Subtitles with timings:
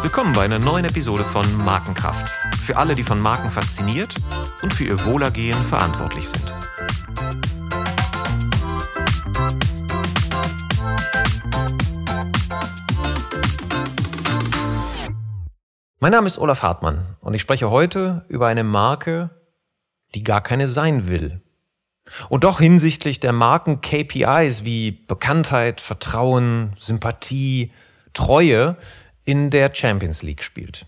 [0.00, 2.30] Willkommen bei einer neuen Episode von Markenkraft.
[2.64, 4.14] Für alle, die von Marken fasziniert
[4.62, 6.54] und für ihr Wohlergehen verantwortlich sind.
[15.98, 19.28] Mein Name ist Olaf Hartmann und ich spreche heute über eine Marke,
[20.14, 21.42] die gar keine sein will.
[22.28, 27.72] Und doch hinsichtlich der Marken KPIs wie Bekanntheit, Vertrauen, Sympathie,
[28.14, 28.76] Treue
[29.24, 30.86] in der Champions League spielt.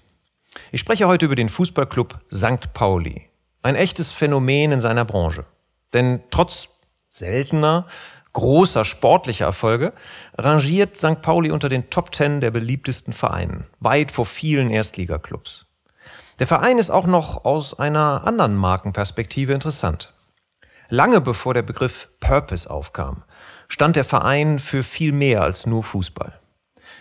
[0.73, 2.73] Ich spreche heute über den Fußballclub St.
[2.73, 3.28] Pauli.
[3.62, 5.45] Ein echtes Phänomen in seiner Branche.
[5.92, 6.69] Denn trotz
[7.11, 7.87] seltener,
[8.33, 9.92] großer sportlicher Erfolge
[10.37, 11.23] rangiert St.
[11.23, 15.66] Pauli unter den Top Ten der beliebtesten Vereinen, weit vor vielen Erstligaklubs.
[16.39, 20.12] Der Verein ist auch noch aus einer anderen Markenperspektive interessant.
[20.91, 23.23] Lange bevor der Begriff Purpose aufkam,
[23.69, 26.41] stand der Verein für viel mehr als nur Fußball.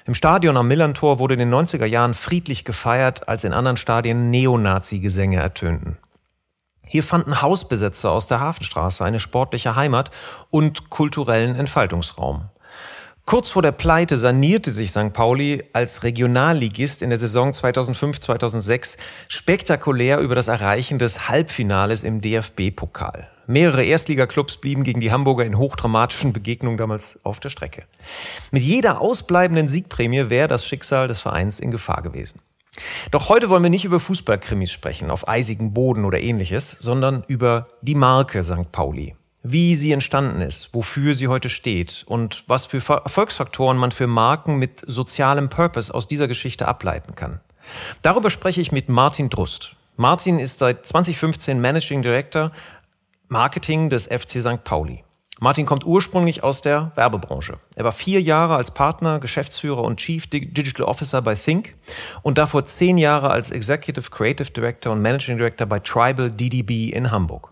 [0.06, 4.30] Im Stadion am Millantor wurde in den 90er Jahren friedlich gefeiert, als in anderen Stadien
[4.30, 5.98] Neonazi-Gesänge ertönten.
[6.86, 10.12] Hier fanden Hausbesetzer aus der Hafenstraße eine sportliche Heimat
[10.50, 12.50] und kulturellen Entfaltungsraum.
[13.26, 15.14] Kurz vor der Pleite sanierte sich St.
[15.14, 18.98] Pauli als Regionalligist in der Saison 2005-2006
[19.30, 23.30] spektakulär über das Erreichen des Halbfinales im DFB-Pokal.
[23.48, 27.86] Mehrere Erstligaklubs blieben gegen die Hamburger in hochdramatischen Begegnungen damals auf der Strecke.
[28.52, 32.42] Mit jeder ausbleibenden Siegprämie wäre das Schicksal des Vereins in Gefahr gewesen.
[33.10, 37.70] Doch heute wollen wir nicht über Fußballkrimis sprechen, auf eisigem Boden oder ähnliches, sondern über
[37.82, 38.72] die Marke St.
[38.72, 39.16] Pauli
[39.50, 44.58] wie sie entstanden ist, wofür sie heute steht und was für Erfolgsfaktoren man für Marken
[44.58, 47.40] mit sozialem Purpose aus dieser Geschichte ableiten kann.
[48.02, 49.76] Darüber spreche ich mit Martin Drust.
[49.96, 52.52] Martin ist seit 2015 Managing Director
[53.30, 54.64] Marketing des FC St.
[54.64, 55.04] Pauli.
[55.40, 57.60] Martin kommt ursprünglich aus der Werbebranche.
[57.76, 61.76] Er war vier Jahre als Partner, Geschäftsführer und Chief Digital Officer bei Think
[62.24, 67.12] und davor zehn Jahre als Executive Creative Director und Managing Director bei Tribal DDB in
[67.12, 67.52] Hamburg.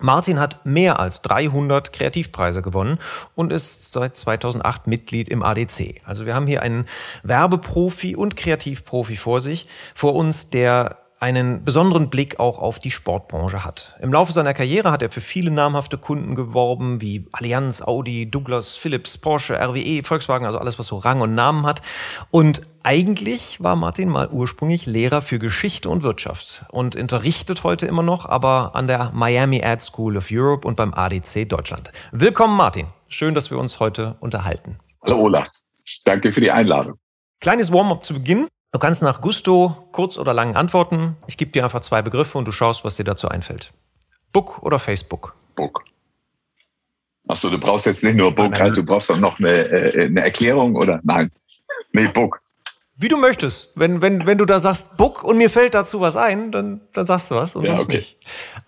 [0.00, 2.98] Martin hat mehr als 300 Kreativpreise gewonnen
[3.34, 6.02] und ist seit 2008 Mitglied im ADC.
[6.04, 6.86] Also wir haben hier einen
[7.22, 13.64] Werbeprofi und Kreativprofi vor sich, vor uns, der einen besonderen Blick auch auf die Sportbranche
[13.64, 13.96] hat.
[14.00, 18.76] Im Laufe seiner Karriere hat er für viele namhafte Kunden geworben, wie Allianz, Audi, Douglas,
[18.76, 21.80] Philips, Porsche, RWE, Volkswagen, also alles, was so Rang und Namen hat.
[22.30, 28.02] Und eigentlich war Martin mal ursprünglich Lehrer für Geschichte und Wirtschaft und unterrichtet heute immer
[28.02, 31.92] noch, aber an der Miami Ad School of Europe und beim ADC Deutschland.
[32.12, 32.88] Willkommen, Martin.
[33.08, 34.78] Schön, dass wir uns heute unterhalten.
[35.02, 35.48] Hallo, Olaf.
[36.04, 36.98] Danke für die Einladung.
[37.40, 38.48] Kleines Warm-up zu Beginn.
[38.76, 41.16] Du kannst nach Gusto kurz oder lang antworten.
[41.26, 43.72] Ich gebe dir einfach zwei Begriffe und du schaust, was dir dazu einfällt.
[44.34, 45.34] Book oder Facebook?
[45.54, 45.82] Book.
[47.26, 48.72] Achso, du brauchst jetzt nicht nur Book, nein, nein.
[48.74, 51.32] du brauchst auch noch eine, äh, eine Erklärung oder nein?
[51.94, 52.42] Nee, Book.
[52.96, 53.72] Wie du möchtest.
[53.76, 57.06] Wenn, wenn, wenn du da sagst Book und mir fällt dazu was ein, dann, dann
[57.06, 57.96] sagst du was und ja, sonst okay.
[57.96, 58.18] nicht.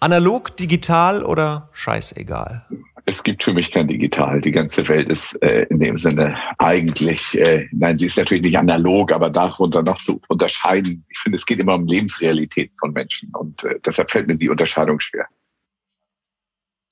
[0.00, 2.66] Analog, digital oder scheißegal?
[3.08, 4.42] Es gibt für mich kein Digital.
[4.42, 8.58] Die ganze Welt ist äh, in dem Sinne eigentlich, äh, nein, sie ist natürlich nicht
[8.58, 11.06] analog, aber darunter noch zu unterscheiden.
[11.08, 14.50] Ich finde, es geht immer um Lebensrealität von Menschen und äh, deshalb fällt mir die
[14.50, 15.26] Unterscheidung schwer.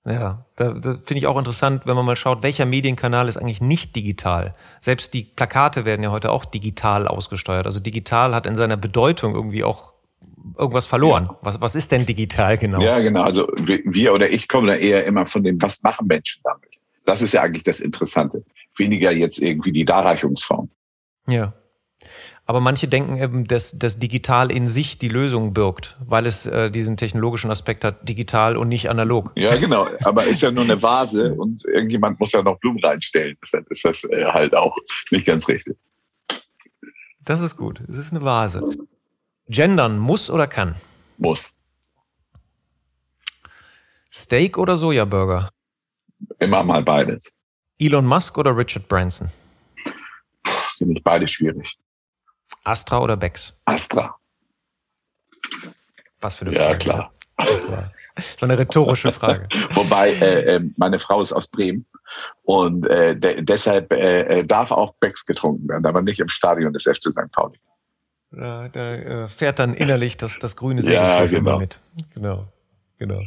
[0.07, 3.61] Ja, da, da finde ich auch interessant, wenn man mal schaut, welcher Medienkanal ist eigentlich
[3.61, 4.55] nicht digital.
[4.81, 7.67] Selbst die Plakate werden ja heute auch digital ausgesteuert.
[7.67, 9.96] Also digital hat in seiner Bedeutung irgendwie auch
[10.59, 11.29] irgendwas verloren.
[11.31, 11.39] Ja.
[11.43, 12.81] Was, was ist denn digital genau?
[12.81, 13.23] Ja, genau.
[13.23, 16.79] Also wir oder ich komme da eher immer von dem, was machen Menschen damit?
[17.05, 18.45] Das ist ja eigentlich das Interessante.
[18.77, 20.69] Weniger jetzt irgendwie die Darreichungsform.
[21.29, 21.55] Ja.
[22.49, 26.71] Aber manche denken eben, dass das digital in sich die Lösung birgt, weil es äh,
[26.71, 29.33] diesen technologischen Aspekt hat, digital und nicht analog.
[29.35, 29.87] Ja, genau.
[30.05, 33.37] Aber ist ja nur eine Vase und irgendjemand muss ja noch Blumen reinstellen.
[33.43, 34.77] Deshalb ist das äh, halt auch
[35.11, 35.77] nicht ganz richtig.
[37.21, 37.81] Das ist gut.
[37.89, 38.63] Es ist eine Vase.
[39.49, 40.75] Gendern muss oder kann?
[41.19, 41.53] Muss.
[44.13, 45.51] Steak oder Sojaburger?
[46.39, 47.33] Immer mal beides.
[47.79, 49.29] Elon Musk oder Richard Branson?
[50.79, 51.77] Finde ich beide schwierig.
[52.65, 53.55] Astra oder Bex?
[53.67, 54.17] Astra.
[56.21, 56.73] Was für eine Frage.
[56.73, 57.13] Ja, klar.
[57.37, 59.49] Das war, das war eine rhetorische Frage.
[59.75, 61.87] Wobei, äh, äh, meine Frau ist aus Bremen
[62.43, 66.73] und äh, de deshalb äh, äh, darf auch Becks getrunken werden, aber nicht im Stadion
[66.73, 67.31] des FC St.
[67.33, 67.59] Pauli.
[68.31, 71.51] Da, da äh, fährt dann innerlich das, das grüne Segelschiff ja, genau.
[71.51, 71.81] immer mit.
[72.15, 72.49] Genau,
[72.99, 73.23] genau.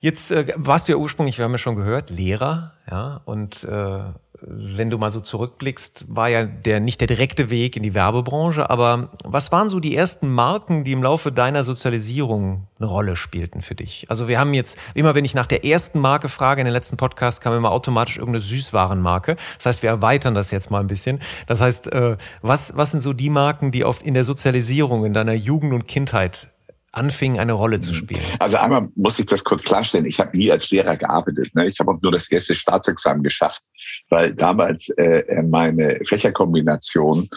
[0.00, 4.00] Jetzt äh, warst du ja ursprünglich, wir haben ja schon gehört, Lehrer, ja, und äh,
[4.40, 8.68] wenn du mal so zurückblickst, war ja der nicht der direkte Weg in die Werbebranche,
[8.70, 13.62] aber was waren so die ersten Marken, die im Laufe deiner Sozialisierung eine Rolle spielten
[13.62, 14.06] für dich?
[14.08, 16.96] Also wir haben jetzt, immer wenn ich nach der ersten Marke frage, in den letzten
[16.96, 19.36] Podcast kam immer automatisch irgendeine Süßwarenmarke.
[19.56, 21.20] Das heißt, wir erweitern das jetzt mal ein bisschen.
[21.46, 25.14] Das heißt, äh, was, was sind so die Marken, die oft in der Sozialisierung, in
[25.14, 26.48] deiner Jugend und Kindheit
[26.92, 28.22] anfingen, eine Rolle zu spielen?
[28.38, 30.06] Also einmal muss ich das kurz klarstellen.
[30.06, 31.54] Ich habe nie als Lehrer gearbeitet.
[31.54, 31.68] Ne?
[31.68, 33.62] Ich habe auch nur das erste Staatsexamen geschafft,
[34.08, 37.28] weil damals äh, meine Fächerkombination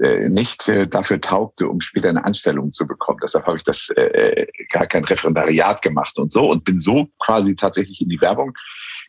[0.00, 3.18] äh, nicht äh, dafür taugte, um später eine Anstellung zu bekommen.
[3.22, 7.56] Deshalb habe ich das äh, gar kein Referendariat gemacht und so und bin so quasi
[7.56, 8.54] tatsächlich in die Werbung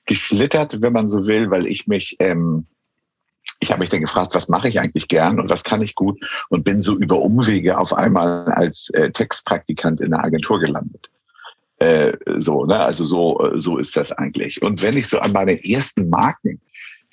[0.05, 2.67] geschlittert, wenn man so will, weil ich mich ähm,
[3.59, 6.19] ich habe mich dann gefragt, was mache ich eigentlich gern und was kann ich gut
[6.49, 11.09] und bin so über Umwege auf einmal als äh, Textpraktikant in der Agentur gelandet.
[11.77, 12.79] Äh, so, ne?
[12.79, 14.61] Also so, so ist das eigentlich.
[14.61, 16.59] Und wenn ich so an meine ersten Marken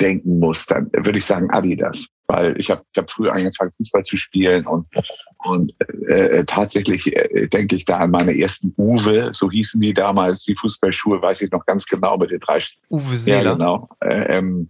[0.00, 2.06] denken muss, dann würde ich sagen Adidas.
[2.30, 4.86] Weil ich habe ich hab früher angefangen, Fußball zu spielen und,
[5.44, 5.72] und
[6.08, 10.54] äh, tatsächlich äh, denke ich da an meine ersten Uwe, so hießen die damals, die
[10.54, 12.60] Fußballschuhe, weiß ich noch ganz genau, mit den drei
[12.90, 13.42] Uwe Seeler.
[13.42, 13.88] Ja, genau.
[14.00, 14.68] Äh, ähm,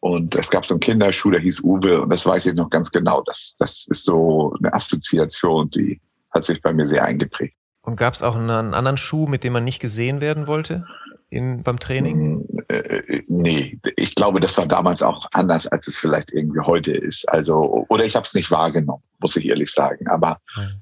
[0.00, 2.90] und es gab so einen Kinderschuh, der hieß Uwe, und das weiß ich noch ganz
[2.90, 3.22] genau.
[3.22, 6.00] Das, das ist so eine Assoziation, die
[6.30, 7.54] hat sich bei mir sehr eingeprägt.
[7.82, 10.86] Und gab es auch einen anderen Schuh, mit dem man nicht gesehen werden wollte?
[11.30, 12.44] In, beim Training?
[12.68, 16.92] Äh, äh, nee, ich glaube, das war damals auch anders, als es vielleicht irgendwie heute
[16.92, 17.28] ist.
[17.28, 20.08] Also, oder ich habe es nicht wahrgenommen, muss ich ehrlich sagen.
[20.08, 20.38] Aber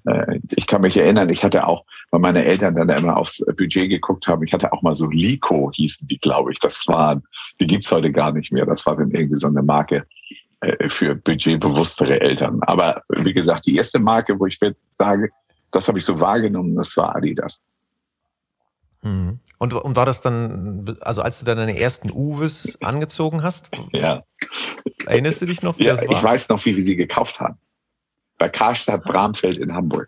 [0.07, 3.91] äh, ich kann mich erinnern, ich hatte auch, weil meine Eltern dann immer aufs Budget
[3.91, 6.59] geguckt haben, ich hatte auch mal so Lico, hießen die, glaube ich.
[6.61, 7.23] Das waren,
[7.61, 8.65] die gibt's heute gar nicht mehr.
[8.65, 10.07] Das war dann irgendwie so eine Marke
[10.61, 12.61] äh, für budgetbewusstere Eltern.
[12.63, 14.59] Aber wie gesagt, die erste Marke, wo ich
[14.95, 15.31] sage,
[15.73, 17.61] das habe ich so wahrgenommen, das war Adidas.
[19.09, 19.41] Mhm.
[19.59, 23.71] Und, und war das dann, also als du dann deine ersten Uwes angezogen hast?
[23.93, 24.23] Ja.
[25.07, 26.11] Erinnerst du dich noch, wie ja, das war?
[26.11, 27.59] Ich weiß noch, wie wir sie gekauft haben.
[28.39, 30.07] Bei Karstadt Bramfeld in Hamburg.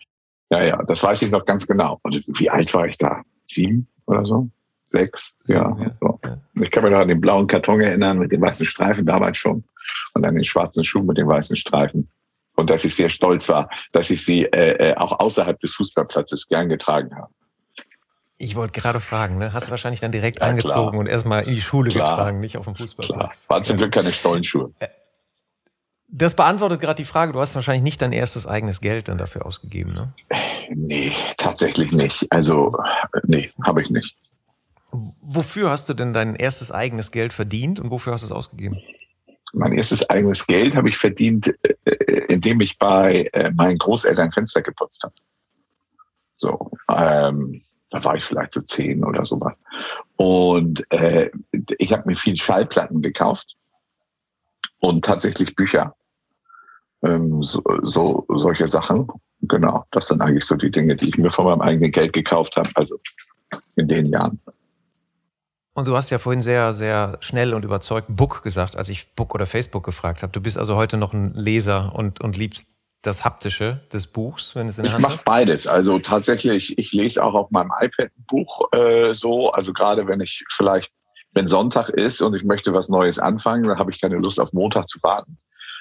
[0.51, 1.99] Ja, ja, das weiß ich noch ganz genau.
[2.03, 3.23] Und wie alt war ich da?
[3.47, 4.49] Sieben oder so?
[4.87, 5.33] Sechs?
[5.47, 5.77] Ja.
[5.81, 6.21] ja, so.
[6.25, 6.39] ja.
[6.61, 9.65] Ich kann mich noch an den blauen Karton erinnern mit den weißen Streifen damals schon.
[10.15, 12.09] Und an den schwarzen Schuh mit den weißen Streifen.
[12.55, 16.47] Und dass ich sehr stolz war, dass ich sie äh, äh auch außerhalb des Fußballplatzes
[16.49, 17.33] gern getragen habe.
[18.43, 19.53] Ich wollte gerade fragen, ne?
[19.53, 21.01] hast du wahrscheinlich dann direkt ja, angezogen klar.
[21.01, 22.07] und erstmal in die Schule klar.
[22.07, 23.47] getragen, nicht auf dem Fußballplatz.
[23.47, 23.59] Klar.
[23.59, 24.73] War zum Glück keine Stollenschuhe.
[24.79, 24.89] Äh,
[26.09, 29.45] das beantwortet gerade die Frage, du hast wahrscheinlich nicht dein erstes eigenes Geld dann dafür
[29.45, 30.15] ausgegeben, ne?
[30.71, 32.27] Nee, tatsächlich nicht.
[32.31, 32.75] Also,
[33.25, 34.17] nee, habe ich nicht.
[34.91, 38.79] Wofür hast du denn dein erstes eigenes Geld verdient und wofür hast du es ausgegeben?
[39.53, 41.53] Mein erstes eigenes Geld habe ich verdient,
[41.85, 41.93] äh,
[42.29, 45.15] indem ich bei äh, meinen Großeltern Fenster geputzt habe.
[46.39, 47.61] So, ähm,
[47.91, 49.55] da war ich vielleicht so zehn oder sowas.
[50.17, 51.31] Und äh,
[51.79, 53.57] ich habe mir viel Schallplatten gekauft
[54.79, 55.95] und tatsächlich Bücher.
[57.03, 59.09] Ähm, so, so solche Sachen.
[59.43, 62.57] Genau, das sind eigentlich so die Dinge, die ich mir von meinem eigenen Geld gekauft
[62.57, 63.01] habe, also
[63.77, 64.39] in den Jahren.
[65.73, 69.35] Und du hast ja vorhin sehr, sehr schnell und überzeugt Book gesagt, als ich Book
[69.35, 70.33] oder Facebook gefragt habe.
[70.33, 72.69] Du bist also heute noch ein Leser und, und liebst
[73.03, 75.21] das Haptische des Buchs, wenn es in der ich Hand ist?
[75.21, 75.67] Ich mache beides.
[75.67, 79.51] Also tatsächlich, ich lese auch auf meinem iPad ein Buch äh, so.
[79.53, 80.93] Also gerade wenn ich vielleicht,
[81.33, 84.53] wenn Sonntag ist und ich möchte was Neues anfangen, dann habe ich keine Lust auf
[84.53, 85.39] Montag zu warten.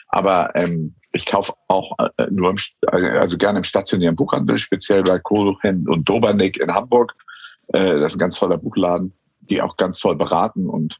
[0.07, 2.57] Aber ähm, ich kaufe auch äh, nur, im,
[2.91, 7.13] also gerne im stationären Buchhandel, speziell bei Kohlhen und Dobernick in Hamburg.
[7.67, 10.97] Äh, das ist ein ganz toller Buchladen, die auch ganz toll beraten und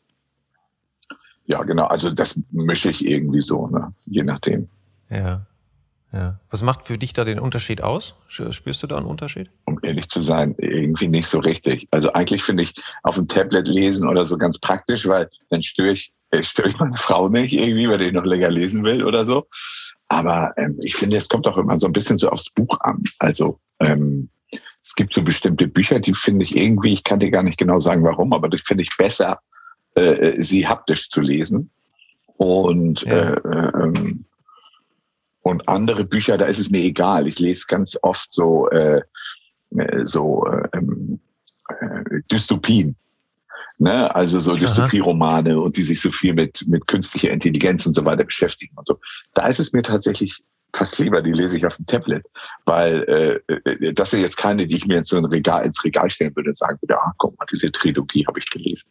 [1.45, 1.88] ja, genau.
[1.88, 3.92] Also das mische ich irgendwie so, ne?
[4.06, 4.69] je nachdem.
[5.09, 5.47] Ja.
[6.11, 6.39] Ja.
[6.49, 8.16] Was macht für dich da den Unterschied aus?
[8.28, 9.49] Spürst du da einen Unterschied?
[9.66, 11.87] Um ehrlich zu sein, irgendwie nicht so richtig.
[11.92, 12.73] Also eigentlich finde ich
[13.04, 16.80] auf dem Tablet lesen oder so ganz praktisch, weil dann störe ich, äh, störe ich
[16.80, 19.47] meine Frau nicht irgendwie, weil ich noch länger lesen will oder so.
[20.07, 23.04] Aber ähm, ich finde, es kommt auch immer so ein bisschen so aufs Buch an.
[23.19, 24.30] Also ähm,
[24.81, 27.80] es gibt so bestimmte Bücher, die finde ich irgendwie, ich kann dir gar nicht genau
[27.80, 29.39] sagen, warum, aber das finde ich besser,
[29.95, 31.69] äh, äh sie haptisch zu lesen.
[32.37, 33.33] Und ja.
[33.33, 34.25] äh, ähm,
[35.42, 37.28] und andere Bücher, da ist es mir egal.
[37.28, 39.02] Ich lese ganz oft so, äh,
[39.78, 41.19] äh so äh, ähm,
[41.69, 42.96] äh, Dystopien.
[43.78, 44.14] Ne?
[44.14, 48.26] Also so Dystopie-Romane und die sich so viel mit, mit künstlicher Intelligenz und so weiter
[48.26, 49.00] beschäftigen und so.
[49.34, 50.44] Da ist es mir tatsächlich
[50.76, 52.26] fast lieber, die lese ich auf dem Tablet,
[52.66, 56.36] weil äh, äh das sind jetzt keine, die ich mir ein Regal, ins Regal stellen
[56.36, 58.90] würde und sagen würde, ah, guck mal, diese Trilogie habe ich gelesen.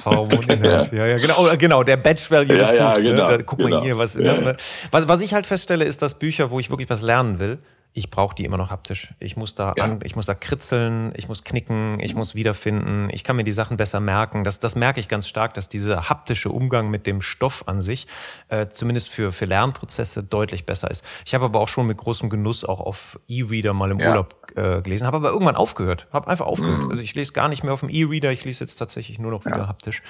[0.00, 0.92] V-Wohninhalt.
[0.92, 0.98] Ja.
[0.98, 3.02] ja, ja, genau, oh, genau, der Batch Value des ja, Buchs.
[3.02, 3.16] Ja, ne?
[3.16, 3.38] genau, ne?
[3.38, 4.56] da, guck genau, mal hier, was, ne?
[4.90, 5.08] was.
[5.08, 7.58] Was ich halt feststelle, ist, dass Bücher, wo ich wirklich was lernen will,
[7.94, 9.12] ich brauche die immer noch haptisch.
[9.18, 9.84] Ich muss da ja.
[9.84, 13.52] an, ich muss da kritzeln, ich muss knicken, ich muss wiederfinden, ich kann mir die
[13.52, 14.44] Sachen besser merken.
[14.44, 18.06] Das, das merke ich ganz stark, dass dieser haptische Umgang mit dem Stoff an sich
[18.48, 21.04] äh, zumindest für, für Lernprozesse deutlich besser ist.
[21.26, 24.08] Ich habe aber auch schon mit großem Genuss auch auf E-Reader mal im ja.
[24.08, 26.84] Urlaub äh, gelesen, habe aber irgendwann aufgehört, habe einfach aufgehört.
[26.84, 26.90] Mhm.
[26.90, 29.44] Also ich lese gar nicht mehr auf dem E-Reader, ich lese jetzt tatsächlich nur noch
[29.44, 29.68] wieder ja.
[29.68, 30.02] haptisch.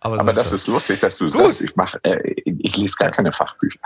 [0.00, 1.32] Aber, aber so das, das, ist lustig, dass du Gut.
[1.32, 3.78] sagst, ich mache, äh, ich lese gar keine Fachbücher.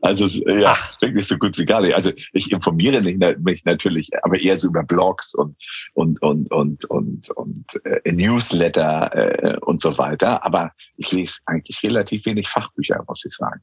[0.00, 1.00] Also ja, Ach.
[1.00, 1.94] wirklich so gut wie gar nicht.
[1.94, 3.00] Also ich informiere
[3.38, 5.56] mich natürlich, aber eher so über Blogs und
[5.94, 10.44] und und und und und äh, Newsletter äh, und so weiter.
[10.44, 13.60] Aber ich lese eigentlich relativ wenig Fachbücher, muss ich sagen.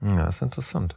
[0.00, 0.96] Ja, ist interessant.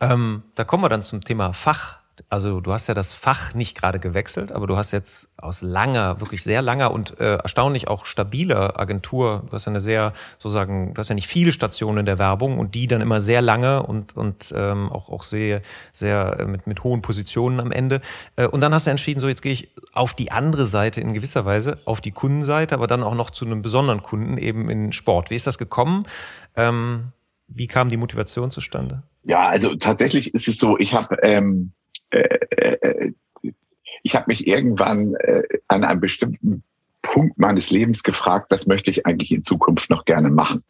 [0.00, 3.76] Ähm, da kommen wir dann zum Thema Fach also du hast ja das Fach nicht
[3.76, 8.04] gerade gewechselt, aber du hast jetzt aus langer, wirklich sehr langer und äh, erstaunlich auch
[8.06, 12.06] stabiler Agentur, du hast ja eine sehr, sozusagen, du hast ja nicht viele Stationen in
[12.06, 16.38] der Werbung und die dann immer sehr lange und, und ähm, auch, auch sehr, sehr
[16.40, 18.00] äh, mit, mit hohen Positionen am Ende.
[18.36, 21.12] Äh, und dann hast du entschieden, so jetzt gehe ich auf die andere Seite in
[21.14, 24.92] gewisser Weise, auf die Kundenseite, aber dann auch noch zu einem besonderen Kunden, eben in
[24.92, 25.30] Sport.
[25.30, 26.06] Wie ist das gekommen?
[26.54, 27.12] Ähm,
[27.48, 29.02] wie kam die Motivation zustande?
[29.22, 31.72] Ja, also tatsächlich ist es so, ich habe ähm,
[32.10, 33.12] äh, äh,
[34.02, 36.62] ich habe mich irgendwann äh, an einem bestimmten
[37.02, 40.62] Punkt meines Lebens gefragt, was möchte ich eigentlich in Zukunft noch gerne machen,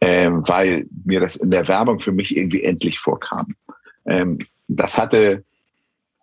[0.00, 3.54] ähm, weil mir das in der Werbung für mich irgendwie endlich vorkam.
[4.06, 4.38] Ähm,
[4.68, 5.44] das hatte,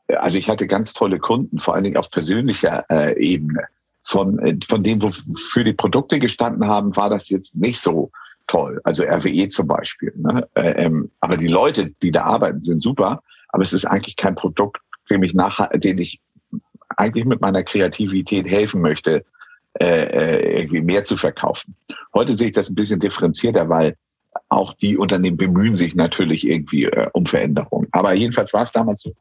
[0.08, 3.64] also ich hatte ganz tolle Kunden, vor allen Dingen auf persönlicher äh, Ebene.
[4.04, 8.12] Von, äh, von dem, wofür die Produkte gestanden haben, war das jetzt nicht so
[8.48, 8.80] toll.
[8.84, 10.14] Also RWE zum Beispiel.
[10.16, 10.48] Ne?
[10.54, 13.24] Äh, ähm, aber die Leute, die da arbeiten, sind super
[13.56, 16.20] aber es ist eigentlich kein Produkt, dem ich nachher, den ich
[16.98, 19.24] eigentlich mit meiner Kreativität helfen möchte,
[19.80, 21.74] äh, äh, irgendwie mehr zu verkaufen.
[22.14, 23.96] Heute sehe ich das ein bisschen differenzierter, weil
[24.50, 27.88] auch die Unternehmen bemühen sich natürlich irgendwie äh, um Veränderungen.
[27.94, 29.14] Aber jedenfalls war es damals so,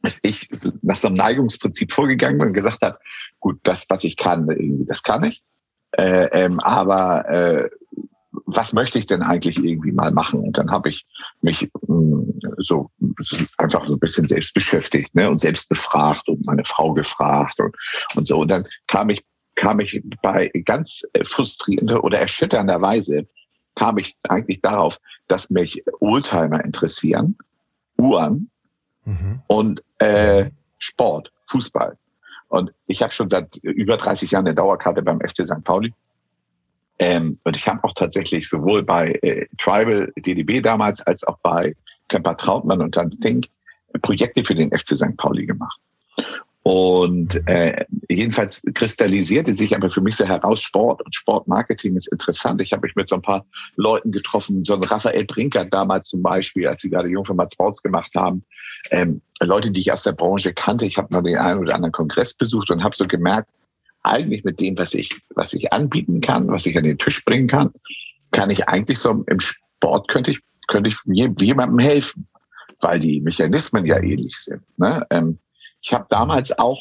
[0.00, 0.48] dass ich
[0.80, 2.98] nach so einem Neigungsprinzip vorgegangen bin und gesagt habe,
[3.40, 4.48] gut, das, was ich kann,
[4.88, 5.42] das kann ich.
[5.98, 7.70] Äh, ähm, aber äh,
[8.46, 10.40] was möchte ich denn eigentlich irgendwie mal machen?
[10.40, 11.06] Und dann habe ich
[11.40, 15.30] mich mh, hm, so, so einfach so ein bisschen selbst beschäftigt ne?
[15.30, 17.74] und selbst befragt und meine Frau gefragt und,
[18.14, 18.38] und so.
[18.38, 19.24] Und dann kam ich,
[19.54, 23.26] kam ich bei ganz frustrierender oder erschütternder Weise
[23.76, 24.98] kam ich eigentlich darauf,
[25.28, 27.36] dass mich Oldtimer interessieren,
[27.98, 28.50] Uhren
[29.04, 29.42] mhm.
[29.46, 31.96] und äh, Sport, Fußball.
[32.48, 35.64] Und ich habe schon seit über 30 Jahren eine Dauerkarte beim FC St.
[35.64, 35.92] Pauli.
[36.98, 41.74] Ähm, und ich habe auch tatsächlich sowohl bei äh, Tribal DDB damals als auch bei
[42.08, 43.48] Kemper Trautmann und dann Think
[44.02, 45.16] Projekte für den FC St.
[45.16, 45.78] Pauli gemacht.
[46.64, 52.62] Und äh, jedenfalls kristallisierte sich aber für mich so heraus, Sport und Sportmarketing ist interessant.
[52.62, 53.44] Ich habe mich mit so ein paar
[53.76, 58.12] Leuten getroffen, so ein Raphael Brinker damals zum Beispiel, als sie gerade Jungfirma Sports gemacht
[58.14, 58.44] haben.
[58.90, 60.86] Ähm, Leute, die ich aus der Branche kannte.
[60.86, 63.50] Ich habe noch den einen oder anderen Kongress besucht und habe so gemerkt,
[64.04, 67.48] eigentlich mit dem, was ich, was ich anbieten kann, was ich an den Tisch bringen
[67.48, 67.72] kann,
[68.32, 72.28] kann ich eigentlich so im Sport könnte ich, könnte ich jemandem helfen,
[72.80, 74.62] weil die Mechanismen ja ähnlich sind.
[74.78, 75.06] Ne?
[75.10, 75.38] Ähm,
[75.82, 76.80] ich habe damals auch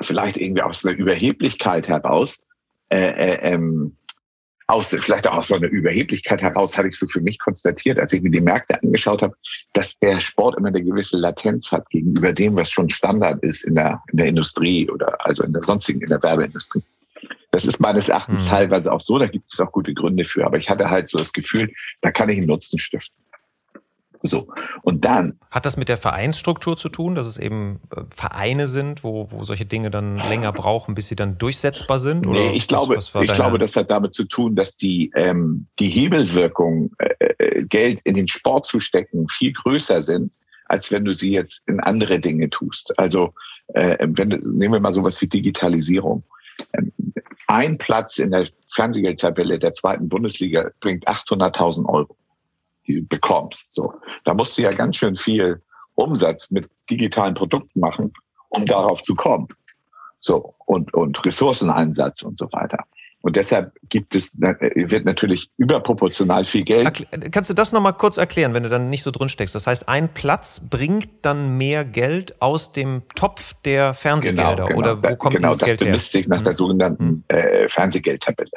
[0.00, 2.38] vielleicht irgendwie aus einer Überheblichkeit heraus
[2.90, 3.96] äh, äh, ähm,
[4.66, 8.12] aus, vielleicht auch aus so einer Überheblichkeit heraus hatte ich so für mich konstatiert, als
[8.12, 9.36] ich mir die Märkte angeschaut habe,
[9.74, 13.74] dass der Sport immer eine gewisse Latenz hat gegenüber dem, was schon Standard ist in
[13.74, 16.82] der, in der Industrie oder also in der sonstigen, in der Werbeindustrie.
[17.50, 18.48] Das ist meines Erachtens mhm.
[18.48, 21.18] teilweise auch so, da gibt es auch gute Gründe für, aber ich hatte halt so
[21.18, 23.14] das Gefühl, da kann ich einen Nutzen stiften.
[24.26, 24.48] So.
[24.82, 25.38] Und dann.
[25.50, 29.44] Hat das mit der Vereinsstruktur zu tun, dass es eben äh, Vereine sind, wo, wo
[29.44, 32.26] solche Dinge dann länger brauchen, bis sie dann durchsetzbar sind?
[32.26, 35.12] Oder nee, ich glaube, was, was ich glaube, das hat damit zu tun, dass die,
[35.14, 40.32] ähm, die Hebelwirkung, äh, äh, Geld in den Sport zu stecken, viel größer sind,
[40.66, 42.98] als wenn du sie jetzt in andere Dinge tust.
[42.98, 43.34] Also,
[43.74, 46.24] äh, wenn, nehmen wir mal sowas wie Digitalisierung.
[46.72, 46.92] Ähm,
[47.46, 52.16] ein Platz in der Fernsehgeldtabelle der zweiten Bundesliga bringt 800.000 Euro
[53.08, 53.72] bekommst.
[53.72, 55.62] So, da musst du ja ganz schön viel
[55.94, 58.12] Umsatz mit digitalen Produkten machen,
[58.48, 59.48] um darauf zu kommen.
[60.20, 62.84] So und und Ressourceneinsatz und so weiter.
[63.24, 67.06] Und deshalb gibt es, wird natürlich überproportional viel Geld.
[67.32, 69.54] Kannst du das nochmal kurz erklären, wenn du dann nicht so drin steckst?
[69.54, 74.78] Das heißt, ein Platz bringt dann mehr Geld aus dem Topf der Fernsehgelder genau, genau.
[74.78, 75.86] oder wo kommt genau, dieses Geld her?
[75.86, 76.56] Genau, das bemisst sich nach der mhm.
[76.56, 77.24] sogenannten mhm.
[77.28, 78.50] äh, Fernsehgeldtabelle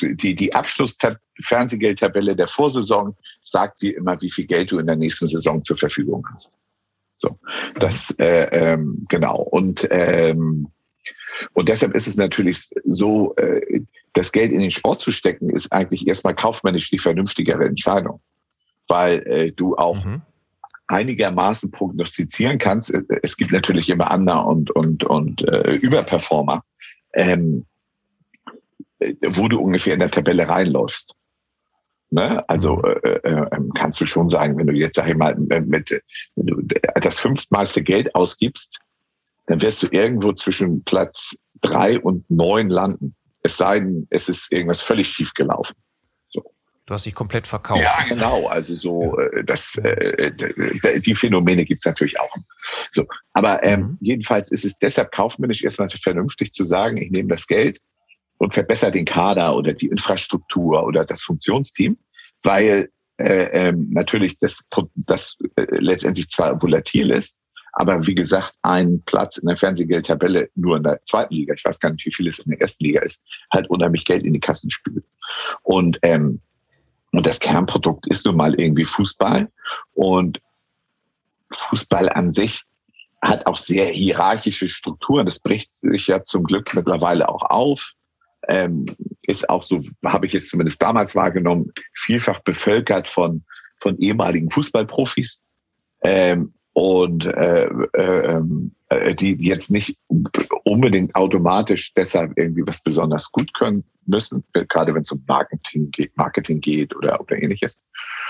[0.00, 5.26] die, die Abschluss-Fernsehgeldtabelle der Vorsaison sagt dir immer, wie viel Geld du in der nächsten
[5.26, 6.52] Saison zur Verfügung hast.
[7.18, 7.38] So,
[7.78, 9.36] das äh, ähm, genau.
[9.36, 10.68] Und ähm,
[11.54, 13.80] und deshalb ist es natürlich so, äh,
[14.12, 18.20] das Geld in den Sport zu stecken, ist eigentlich erstmal kaufmännisch die vernünftigere Entscheidung.
[18.88, 20.22] weil äh, du auch mhm.
[20.86, 22.92] einigermaßen prognostizieren kannst.
[23.22, 26.64] Es gibt natürlich immer Under- und, und, und äh, Überperformer,
[27.14, 27.71] ähm, äh,
[29.28, 31.14] wo du ungefähr in der Tabelle reinläufst.
[32.12, 32.46] Ne?
[32.48, 32.84] Also mhm.
[33.04, 35.90] äh, äh, ähm, kannst du schon sagen, wenn du jetzt, sag ich mal, mit,
[36.36, 36.62] wenn du
[37.00, 38.78] das fünftmeiste Geld ausgibst,
[39.46, 43.14] dann wirst du irgendwo zwischen Platz drei und neun landen.
[43.42, 45.74] Es sei denn, es ist irgendwas völlig schief gelaufen.
[46.28, 46.44] So.
[46.84, 47.80] Du hast dich komplett verkauft.
[47.82, 48.46] Ja, genau.
[48.46, 52.34] Also so, äh, das, äh, die Phänomene gibt's natürlich auch.
[52.90, 53.98] So, aber ähm, mhm.
[54.00, 57.80] jedenfalls ist es deshalb kaufmännisch erstmal vernünftig zu sagen, ich nehme das Geld
[58.42, 61.96] und verbessere den Kader oder die Infrastruktur oder das Funktionsteam,
[62.42, 64.64] weil äh, ähm, natürlich das,
[64.96, 67.38] das äh, letztendlich zwar volatil ist,
[67.74, 71.78] aber wie gesagt, ein Platz in der Fernsehgeldtabelle nur in der zweiten Liga, ich weiß
[71.78, 73.22] gar nicht, wie viel es in der ersten Liga ist,
[73.52, 75.04] halt unheimlich Geld in die Kassen spült.
[75.62, 76.40] Und, ähm,
[77.12, 79.48] und das Kernprodukt ist nun mal irgendwie Fußball.
[79.94, 80.42] Und
[81.52, 82.64] Fußball an sich
[83.22, 85.26] hat auch sehr hierarchische Strukturen.
[85.26, 87.94] Das bricht sich ja zum Glück mittlerweile auch auf.
[88.48, 88.86] Ähm,
[89.22, 93.44] ist auch so, habe ich es zumindest damals wahrgenommen, vielfach bevölkert von,
[93.80, 95.40] von ehemaligen Fußballprofis.
[96.04, 98.42] Ähm, und äh, äh,
[98.88, 99.96] äh, die jetzt nicht
[100.64, 106.16] unbedingt automatisch deshalb irgendwie was besonders gut können müssen, gerade wenn es um Marketing geht,
[106.16, 107.78] Marketing geht oder, oder ähnliches.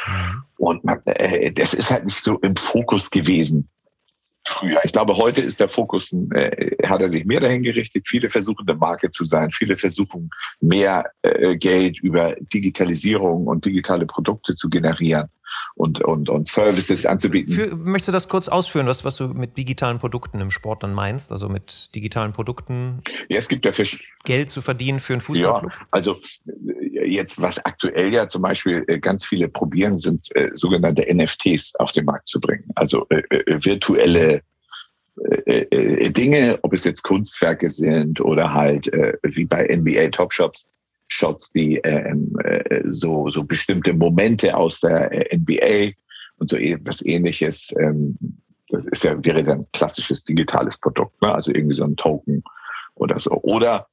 [0.07, 0.43] Mhm.
[0.59, 3.69] Und man, äh, das ist halt nicht so im Fokus gewesen
[4.45, 4.81] früher.
[4.85, 8.07] Ich glaube, heute ist der Fokus, äh, hat er sich mehr dahin gerichtet.
[8.09, 9.51] Viele versuchen, eine Marke zu sein.
[9.51, 10.31] Viele versuchen,
[10.61, 15.29] mehr äh, Geld über Digitalisierung und digitale Produkte zu generieren
[15.75, 17.53] und, und, und Services anzubieten.
[17.53, 20.95] Für, möchtest du das kurz ausführen, was, was du mit digitalen Produkten im Sport dann
[20.95, 21.33] meinst?
[21.33, 23.03] Also mit digitalen Produkten?
[23.29, 23.73] Ja, es gibt ja
[24.25, 25.73] Geld zu verdienen für einen Fußballclub?
[25.73, 26.17] Ja, also
[26.47, 31.75] äh, jetzt, was aktuell ja zum Beispiel äh, ganz viele probieren, sind äh, sogenannte NFTs
[31.77, 32.69] auf den Markt zu bringen.
[32.75, 34.43] Also äh, äh virtuelle
[35.15, 38.91] Dinge, ob es jetzt Kunstwerke sind oder halt
[39.23, 40.67] wie bei NBA Top Shops
[41.13, 45.97] Shots, die ähm, äh, so, so bestimmte Momente aus der äh, NBA
[46.39, 47.73] und so etwas ähnliches.
[47.79, 48.17] Ähm,
[48.69, 51.35] das ist ja, wäre dann klassisches digitales Produkt, ne?
[51.35, 52.43] also irgendwie so ein Token
[52.95, 53.31] oder so.
[53.43, 53.87] Oder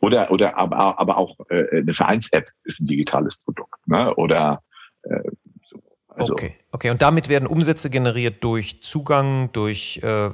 [0.00, 3.86] oder oder aber, aber auch äh, eine Vereins-App ist ein digitales Produkt.
[3.86, 4.14] Ne?
[4.16, 4.62] Oder
[5.04, 5.20] äh,
[6.16, 6.90] also okay, okay.
[6.90, 10.30] Und damit werden Umsätze generiert durch Zugang, durch, äh,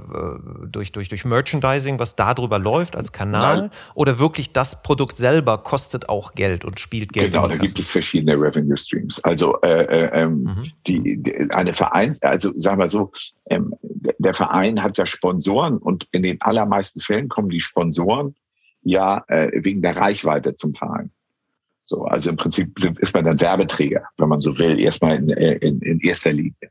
[0.69, 3.61] durch, durch, durch Merchandising, was darüber läuft als Kanal?
[3.63, 3.71] Nein.
[3.95, 7.33] Oder wirklich das Produkt selber kostet auch Geld und spielt Geld?
[7.33, 9.23] Genau, da gibt es verschiedene Revenue Streams.
[9.25, 10.73] Also äh, äh, ähm, mhm.
[10.87, 13.13] die, die, eine Vereins, also sagen wir so,
[13.51, 13.75] ähm,
[14.19, 18.35] der Verein hat ja Sponsoren und in den allermeisten Fällen kommen die Sponsoren
[18.83, 21.11] ja äh, wegen der Reichweite zum Verein.
[21.93, 25.83] So, also im Prinzip ist man dann Werbeträger, wenn man so will, erstmal in, in,
[25.83, 26.71] in erster Linie.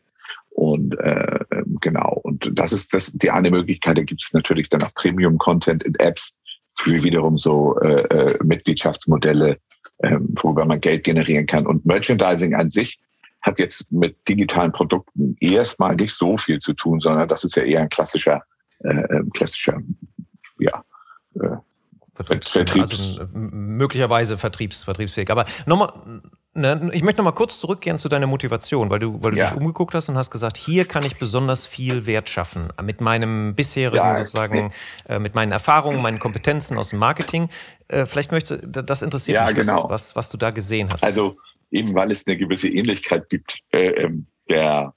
[0.49, 3.99] Und äh, ähm, genau, und das ist das die eine Möglichkeit.
[3.99, 6.33] Da gibt es natürlich dann auch Premium-Content in Apps
[6.75, 9.59] für wiederum so äh, äh, Mitgliedschaftsmodelle,
[9.99, 11.67] äh, worüber man Geld generieren kann.
[11.67, 12.99] Und Merchandising an sich
[13.43, 17.61] hat jetzt mit digitalen Produkten erstmal nicht so viel zu tun, sondern das ist ja
[17.61, 18.41] eher ein klassischer,
[18.79, 19.79] äh, ähm, klassischer,
[20.57, 20.83] ja,
[21.35, 21.57] äh,
[22.23, 22.91] Vertriebs.
[22.91, 25.29] Also möglicherweise Vertriebs, vertriebsfähig.
[25.29, 26.21] Aber nochmal,
[26.53, 29.47] ne, ich möchte nochmal kurz zurückgehen zu deiner Motivation, weil du, weil du ja.
[29.47, 32.69] dich umgeguckt hast und hast gesagt, hier kann ich besonders viel Wert schaffen.
[32.81, 34.71] Mit meinem bisherigen ja, sozusagen,
[35.07, 37.49] äh, mit meinen Erfahrungen, meinen Kompetenzen aus dem Marketing.
[37.87, 39.89] Äh, vielleicht möchtest du, das interessiert ja, mich, genau.
[39.89, 41.03] was, was du da gesehen hast.
[41.03, 41.37] Also
[41.71, 44.93] eben weil es eine gewisse Ähnlichkeit gibt, äh, ähm, der,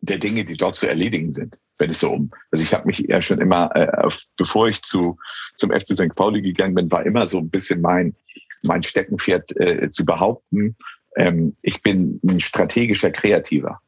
[0.00, 2.30] der Dinge, die dort zu erledigen sind wenn es so um.
[2.50, 5.18] Also ich habe mich ja schon immer, äh, bevor ich zu
[5.56, 6.14] zum FC St.
[6.14, 8.14] Pauli gegangen bin, war immer so ein bisschen mein
[8.62, 10.76] mein Steckenpferd äh, zu behaupten.
[11.16, 13.80] Ähm, ich bin ein strategischer Kreativer.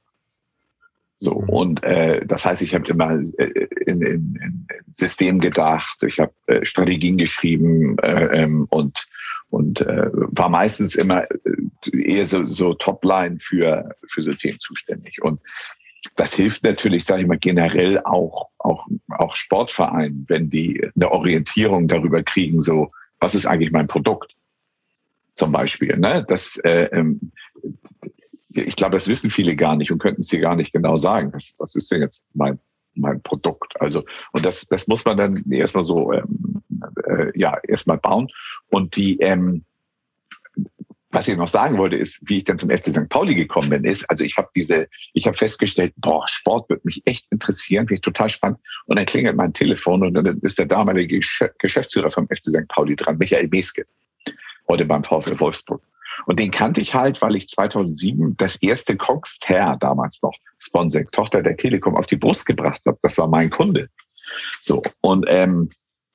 [1.18, 1.48] So mhm.
[1.48, 6.33] und äh, das heißt, ich habe immer äh, in, in, in System gedacht, ich habe
[6.46, 9.07] äh, Strategien geschrieben äh, ähm, und
[9.51, 15.22] und äh, war meistens immer äh, eher so, so Topline für für so Themen zuständig
[15.22, 15.40] und
[16.16, 21.88] das hilft natürlich, sage ich mal, generell auch, auch, auch Sportvereinen, wenn die eine Orientierung
[21.88, 24.34] darüber kriegen, so, was ist eigentlich mein Produkt?
[25.34, 25.96] Zum Beispiel.
[25.96, 26.24] Ne?
[26.28, 27.32] Das, äh, ähm,
[28.50, 31.32] ich glaube, das wissen viele gar nicht und könnten es dir gar nicht genau sagen.
[31.32, 32.58] Was, was ist denn jetzt mein,
[32.94, 33.80] mein Produkt?
[33.80, 36.62] Also, und das, das muss man dann erstmal so, ähm,
[37.04, 38.28] äh, ja, erstmal bauen.
[38.68, 39.64] Und die, ähm,
[41.10, 43.08] was ich noch sagen wollte, ist, wie ich dann zum FC St.
[43.08, 47.02] Pauli gekommen bin, ist, also ich habe diese, ich habe festgestellt, boah, Sport wird mich
[47.06, 48.58] echt interessieren, finde ich total spannend.
[48.86, 51.20] Und dann klingelt mein Telefon und dann ist der damalige
[51.58, 52.68] Geschäftsführer vom FC St.
[52.68, 53.86] Pauli dran, Michael Meske,
[54.68, 55.82] heute beim VfL Wolfsburg.
[56.26, 61.42] Und den kannte ich halt, weil ich 2007 das erste Coxter damals noch, Sponsor, Tochter
[61.42, 62.98] der Telekom, auf die Brust gebracht habe.
[63.02, 63.88] Das war mein Kunde.
[64.60, 64.82] So.
[65.00, 65.70] Und ähm,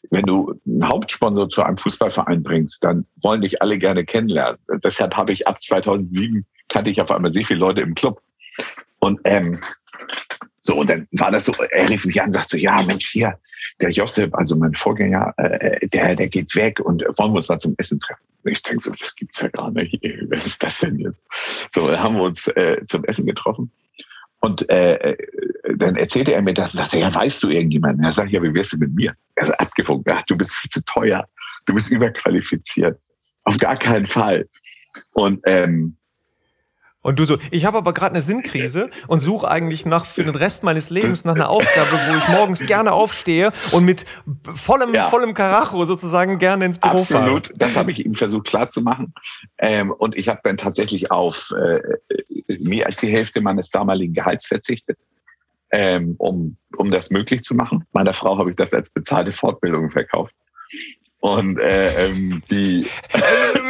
[0.10, 4.60] wenn du einen Hauptsponsor zu einem Fußballverein bringst, dann wollen dich alle gerne kennenlernen.
[4.84, 8.22] Deshalb habe ich ab 2007 kannte ich auf einmal sehr viele Leute im Club.
[9.00, 9.60] Und ähm,
[10.62, 13.10] so, und dann war das so, er rief mich an und sagt so, ja, Mensch,
[13.12, 13.38] hier,
[13.82, 17.60] der Josep, also mein Vorgänger, äh, der, der geht weg und wollen wir uns mal
[17.60, 18.24] zum Essen treffen.
[18.46, 20.00] Ich denke so, das gibt's ja gar nicht.
[20.30, 21.22] Was ist das denn jetzt?
[21.72, 23.72] So, dann haben wir uns äh, zum Essen getroffen.
[24.43, 25.17] Und äh, äh
[25.77, 28.03] dann erzählte er mir das und sagte, ja, weißt du irgendjemanden?
[28.03, 29.13] Er sagt, ja, wie wärst du mit mir?
[29.36, 31.25] Er sagt, abgefunkt, ach, du bist viel zu teuer,
[31.65, 33.01] du bist überqualifiziert.
[33.45, 34.47] Auf gar keinen Fall.
[35.13, 35.95] Und ähm,
[37.04, 40.36] und du so, ich habe aber gerade eine Sinnkrise und suche eigentlich nach für den
[40.36, 44.06] Rest meines Lebens nach einer Aufgabe, wo ich morgens gerne aufstehe und mit
[44.56, 45.10] vollem, ja.
[45.10, 47.24] vollem Karacho sozusagen gerne ins Büro fahre.
[47.24, 49.13] Absolut, das habe ich ihm versucht klarzumachen.
[49.58, 51.82] Ähm, und ich habe dann tatsächlich auf äh,
[52.60, 54.98] mehr als die Hälfte meines damaligen Gehalts verzichtet,
[55.72, 57.86] ähm, um, um das möglich zu machen.
[57.92, 60.34] Meiner Frau habe ich das als bezahlte Fortbildung verkauft.
[61.24, 62.86] Und äh, ähm, die.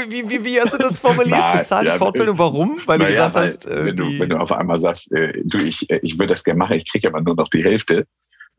[0.09, 1.37] wie, wie, wie hast du das formuliert?
[1.37, 2.39] Nein, Bezahlte ja, Fortbildung?
[2.39, 2.81] Warum?
[2.87, 3.67] Weil du gesagt ja, hast.
[3.67, 6.43] Äh, wenn, du, wenn du auf einmal sagst, äh, du, ich, äh, ich würde das
[6.43, 8.07] gerne machen, ich kriege aber nur noch die Hälfte.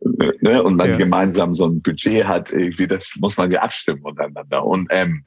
[0.00, 0.96] Äh, ne, und dann ja.
[0.96, 4.64] gemeinsam so ein Budget hat, irgendwie, das muss man ja abstimmen untereinander.
[4.64, 5.24] Und ähm,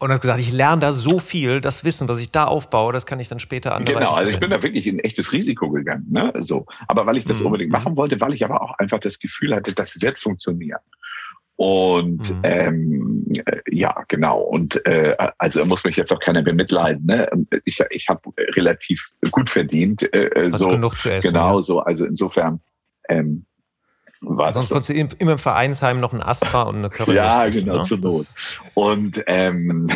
[0.00, 3.06] und hast gesagt, ich lerne da so viel, das Wissen, was ich da aufbaue, das
[3.06, 3.86] kann ich dann später an.
[3.86, 6.32] Genau, also ich bin da wirklich in echtes Risiko gegangen, ne?
[6.38, 6.66] So.
[6.86, 7.46] Aber weil ich das mhm.
[7.46, 10.78] unbedingt machen wollte, weil ich aber auch einfach das Gefühl hatte, das wird funktionieren.
[11.58, 12.40] Und mhm.
[12.44, 14.38] ähm, äh, ja, genau.
[14.42, 17.04] Und äh, also muss mich jetzt auch keiner bemitleiden.
[17.04, 17.28] Ne?
[17.64, 18.20] Ich, ich habe
[18.54, 20.02] relativ gut verdient.
[20.14, 21.32] Äh, Hast so genug zu essen.
[21.32, 21.62] Genau, ja.
[21.64, 21.80] so.
[21.80, 22.60] Also insofern
[23.08, 23.44] ähm,
[24.20, 27.64] war Sonst konntest du immer im Vereinsheim noch ein Astra und eine Curry Ja, essen,
[27.64, 27.82] genau, ne?
[27.82, 28.26] zur Not.
[28.74, 29.88] Und ähm,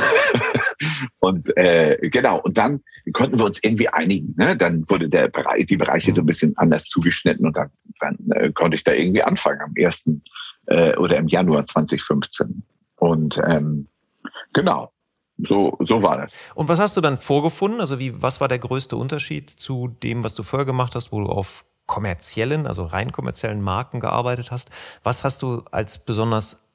[1.21, 2.81] und äh, genau, und dann
[3.13, 4.35] konnten wir uns irgendwie einigen.
[4.37, 4.57] Ne?
[4.57, 7.71] Dann wurde der Bereich, die Bereiche so ein bisschen anders zugeschnitten und dann,
[8.01, 10.25] dann äh, konnte ich da irgendwie anfangen am ersten
[10.67, 12.63] äh, oder im Januar 2015.
[12.97, 13.89] Und ähm,
[14.53, 14.93] genau,
[15.39, 16.37] so, so war das.
[16.55, 17.81] Und was hast du dann vorgefunden?
[17.81, 21.21] Also wie, was war der größte Unterschied zu dem, was du vorher gemacht hast, wo
[21.21, 24.71] du auf kommerziellen, also rein kommerziellen Marken gearbeitet hast?
[25.03, 26.69] Was hast du als besonders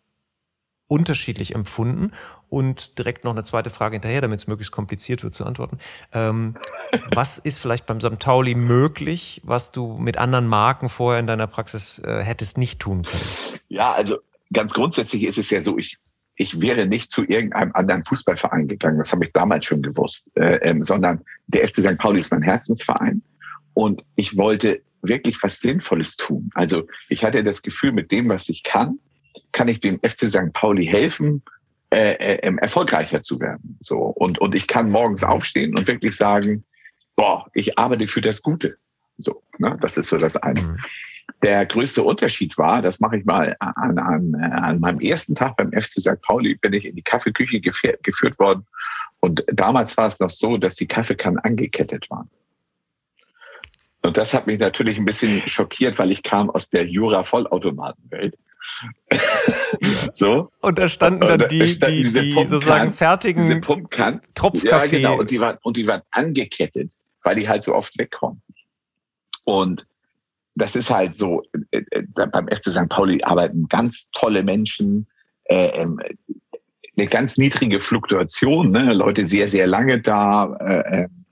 [0.87, 2.11] unterschiedlich empfunden?
[2.49, 5.79] Und direkt noch eine zweite Frage hinterher, damit es möglichst kompliziert wird zu antworten.
[6.13, 6.55] Ähm,
[7.13, 11.99] was ist vielleicht beim Samtauli möglich, was du mit anderen Marken vorher in deiner Praxis
[11.99, 13.25] äh, hättest nicht tun können?
[13.67, 14.17] Ja, also
[14.53, 15.97] ganz grundsätzlich ist es ja so, ich,
[16.35, 20.57] ich wäre nicht zu irgendeinem anderen Fußballverein gegangen, das habe ich damals schon gewusst, äh,
[20.57, 21.97] ähm, sondern der FC St.
[21.97, 23.21] Pauli ist mein Herzensverein
[23.73, 26.49] und ich wollte wirklich was Sinnvolles tun.
[26.53, 28.99] Also ich hatte das Gefühl, mit dem, was ich kann,
[29.51, 30.53] kann ich dem FC St.
[30.53, 31.43] Pauli helfen,
[31.89, 33.77] äh, äh, ähm, erfolgreicher zu werden.
[33.81, 36.65] So und und ich kann morgens aufstehen und wirklich sagen,
[37.15, 38.77] boah, ich arbeite für das Gute.
[39.17, 39.77] So, ne?
[39.81, 40.61] das ist so das eine.
[40.61, 40.77] Mhm.
[41.43, 45.71] Der größte Unterschied war, das mache ich mal an, an, an meinem ersten Tag beim
[45.71, 46.21] FC St.
[46.21, 48.65] Pauli, bin ich in die Kaffeeküche geführt worden.
[49.19, 52.29] Und damals war es noch so, dass die Kaffeekannen angekettet waren.
[54.01, 58.37] Und das hat mich natürlich ein bisschen schockiert, weil ich kam aus der Jura-Vollautomatenwelt.
[60.13, 60.51] so.
[60.61, 63.61] Und da standen dann da die, die, die, die sozusagen fertigen.
[64.35, 64.97] Tropfkaffee.
[64.97, 65.19] Ja, genau.
[65.19, 68.41] Und die waren, und die waren angekettet, weil die halt so oft wegkommen.
[69.43, 69.87] Und
[70.55, 72.89] das ist halt so, äh, äh, beim FC St.
[72.89, 75.07] Pauli arbeiten ganz tolle Menschen,
[75.45, 76.01] äh, ähm,
[76.97, 78.93] eine ganz niedrige Fluktuation, ne?
[78.93, 81.25] Leute sehr, sehr lange da äh, ähm,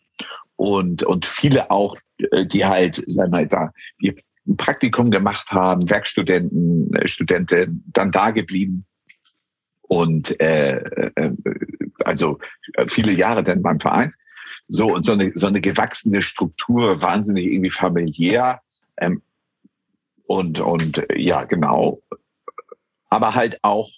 [0.56, 1.98] und, und viele auch,
[2.32, 4.16] äh, die halt, sagen wir da, die
[4.48, 8.86] ein Praktikum gemacht haben, Werkstudenten, äh, Studenten, dann da geblieben
[9.82, 10.78] und äh,
[11.16, 11.32] äh,
[12.04, 12.40] also
[12.88, 14.14] viele Jahre dann beim Verein.
[14.68, 18.62] So und so eine, so eine gewachsene Struktur, wahnsinnig irgendwie familiär.
[18.98, 19.22] Ähm,
[20.26, 22.02] und, und ja, genau.
[23.10, 23.92] Aber halt auch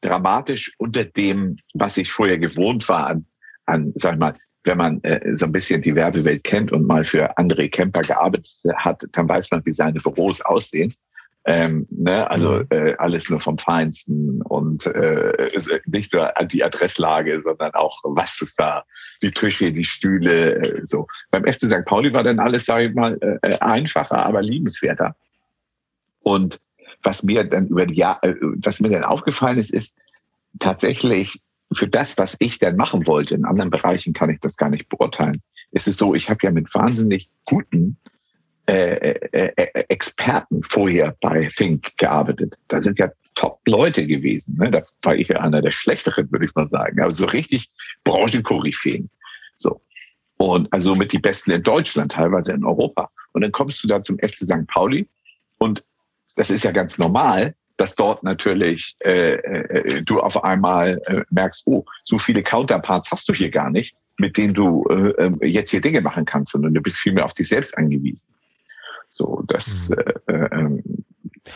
[0.00, 3.26] dramatisch unter dem, was ich vorher gewohnt war an,
[3.66, 7.04] an sag ich mal, wenn man äh, so ein bisschen die Werbewelt kennt und mal
[7.04, 10.94] für André Kemper gearbeitet hat, dann weiß man, wie seine Büros aussehen.
[11.46, 12.28] Ähm, ne?
[12.30, 12.66] Also mhm.
[12.70, 15.50] äh, alles nur vom Feinsten und äh,
[15.86, 18.84] nicht nur die Adresslage, sondern auch was ist da,
[19.22, 21.06] die Tische, die Stühle, äh, so.
[21.30, 21.84] Beim FC St.
[21.84, 25.14] Pauli war dann alles, sage ich mal, äh, äh, einfacher, aber liebenswerter.
[26.20, 26.60] Und
[27.02, 29.94] was mir dann über die Jahr, äh, was mir dann aufgefallen ist, ist
[30.60, 31.42] tatsächlich
[31.74, 34.88] für das, was ich dann machen wollte, in anderen Bereichen kann ich das gar nicht
[34.88, 35.42] beurteilen.
[35.72, 37.96] Es ist so, ich habe ja mit wahnsinnig guten
[38.66, 42.54] äh, äh, äh, Experten vorher bei Think gearbeitet.
[42.68, 44.56] Da sind ja Top-Leute gewesen.
[44.56, 44.70] Ne?
[44.70, 47.00] Da war ich ja einer der schlechteren, würde ich mal sagen.
[47.00, 47.70] Aber so richtig
[48.04, 49.10] Branchenkoryphäen.
[49.56, 49.82] So.
[50.36, 53.10] Und also mit die Besten in Deutschland, teilweise in Europa.
[53.32, 54.66] Und dann kommst du da zum FC St.
[54.68, 55.08] Pauli
[55.58, 55.84] und
[56.36, 61.66] das ist ja ganz normal, dass dort natürlich äh, äh, du auf einmal äh, merkst,
[61.66, 65.70] oh, so viele Counterparts hast du hier gar nicht, mit denen du äh, äh jetzt
[65.70, 68.28] hier Dinge machen kannst, sondern du bist vielmehr auf dich selbst angewiesen.
[69.12, 69.88] So, das.
[69.88, 69.96] Mhm.
[70.26, 70.82] Äh, äh, ähm,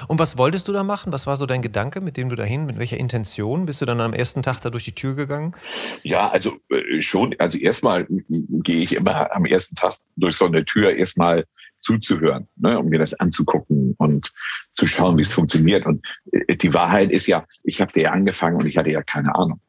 [0.06, 1.12] und was wolltest du da machen?
[1.12, 3.64] Was war so dein Gedanke, mit dem du dahin, mit welcher Intention?
[3.64, 5.54] Bist du dann am ersten Tag da durch die Tür gegangen?
[6.02, 7.34] Ja, also äh, schon.
[7.38, 11.46] Also erstmal gehe ich immer am ersten Tag durch so eine Tür erstmal
[11.80, 14.32] zuzuhören, ne, um mir das anzugucken und
[14.74, 15.86] zu schauen, wie es funktioniert.
[15.86, 19.34] Und äh, die Wahrheit ist ja, ich habe ja angefangen und ich hatte ja keine
[19.34, 19.60] Ahnung.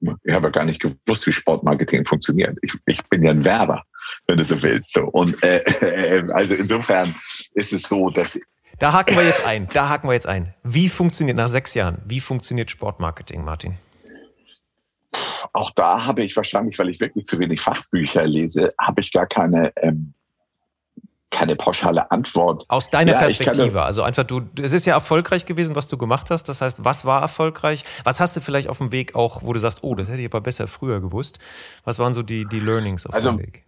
[0.00, 2.58] Ich habe ja gar nicht gewusst, wie Sportmarketing funktioniert.
[2.62, 3.84] Ich, ich bin ja ein Werber,
[4.26, 4.92] wenn du so willst.
[4.92, 5.04] So.
[5.04, 7.14] Und äh, äh, also insofern
[7.54, 8.38] ist es so, dass
[8.78, 9.68] da haken wir jetzt ein.
[9.72, 10.52] Da haken wir jetzt ein.
[10.64, 12.02] Wie funktioniert nach sechs Jahren?
[12.06, 13.78] Wie funktioniert Sportmarketing, Martin?
[15.52, 19.26] Auch da habe ich wahrscheinlich, weil ich wirklich zu wenig Fachbücher lese, habe ich gar
[19.26, 20.14] keine ähm,
[21.34, 22.64] keine pauschale Antwort.
[22.68, 26.30] Aus deiner ja, Perspektive, also einfach du, es ist ja erfolgreich gewesen, was du gemacht
[26.30, 26.48] hast.
[26.48, 27.84] Das heißt, was war erfolgreich?
[28.04, 30.26] Was hast du vielleicht auf dem Weg auch, wo du sagst, oh, das hätte ich
[30.26, 31.38] aber besser früher gewusst?
[31.84, 33.64] Was waren so die, die Learnings auf also, dem Weg?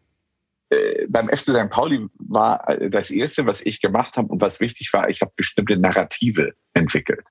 [0.70, 1.70] Äh, beim FC St.
[1.70, 5.32] Pauli war äh, das erste, was ich gemacht habe und was wichtig war, ich habe
[5.36, 7.24] bestimmte Narrative entwickelt.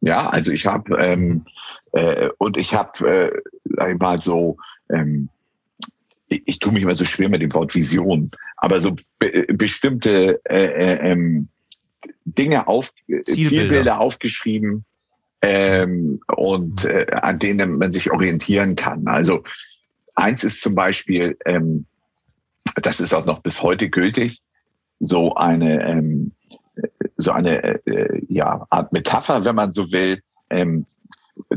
[0.00, 1.46] Ja, also ich habe ähm,
[1.92, 4.58] äh, und ich habe, äh, sag ich mal so,
[4.90, 5.30] ähm,
[6.28, 8.30] ich, ich tue mich immer so schwer mit dem Wort Vision,
[8.64, 11.48] aber so be bestimmte äh, äh, ähm,
[12.24, 14.86] Dinge auf Zielbilder, Zielbilder aufgeschrieben
[15.42, 19.06] ähm, und äh, an denen man sich orientieren kann.
[19.06, 19.44] Also
[20.14, 21.84] eins ist zum Beispiel, ähm,
[22.76, 24.40] das ist auch noch bis heute gültig,
[24.98, 26.32] so eine ähm,
[27.18, 30.86] so eine äh, ja, Art Metapher, wenn man so will, ähm,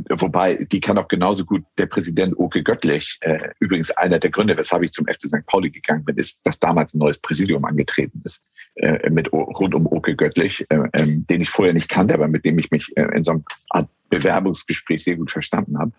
[0.10, 4.58] wobei die kann auch genauso gut der Präsident Oke Göttlich, äh, übrigens einer der Gründe,
[4.58, 5.46] weshalb ich zum FC St.
[5.46, 8.44] Pauli gegangen bin, ist, dass damals ein neues Präsidium angetreten ist
[8.76, 12.46] äh, mit rund um Oke Göttlich, äh, ähm, den ich vorher nicht kannte, aber mit
[12.46, 15.92] dem ich mich äh, in so einem Art Bewerbungsgespräch sehr gut verstanden habe,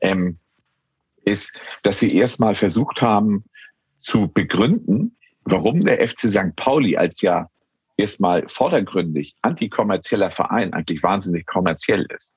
[0.00, 0.38] ähm,
[1.24, 3.44] ist, dass wir erstmal versucht haben
[4.00, 6.56] zu begründen, warum der FC St.
[6.56, 7.48] Pauli als ja
[7.96, 12.32] erstmal vordergründig antikommerzieller Verein eigentlich wahnsinnig kommerziell ist.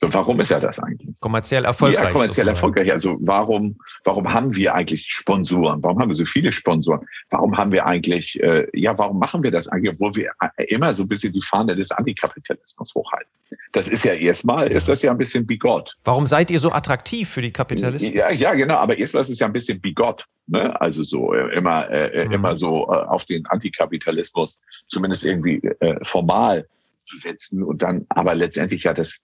[0.00, 1.12] So, warum ist er das eigentlich?
[1.18, 2.04] Kommerziell erfolgreich.
[2.04, 2.92] Ja, kommerziell erfolgreich.
[2.92, 5.82] Also warum, warum haben wir eigentlich Sponsoren?
[5.82, 7.00] Warum haben wir so viele Sponsoren?
[7.30, 10.30] Warum haben wir eigentlich, äh, ja, warum machen wir das eigentlich, obwohl wir
[10.68, 13.32] immer so ein bisschen die Fahne des Antikapitalismus hochhalten?
[13.72, 15.96] Das ist ja erstmal, ist das ja ein bisschen bigott.
[16.04, 18.14] Warum seid ihr so attraktiv für die Kapitalisten?
[18.14, 18.76] Ja, ja, genau.
[18.76, 20.26] Aber erstmal ist es ja ein bisschen bigott.
[20.46, 20.80] Ne?
[20.80, 22.32] Also so äh, immer, äh, mhm.
[22.32, 26.68] immer so äh, auf den Antikapitalismus zumindest irgendwie äh, formal
[27.02, 29.20] zu setzen und dann aber letztendlich ja das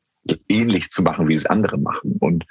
[0.49, 2.17] ähnlich zu machen, wie es andere machen.
[2.21, 2.45] Und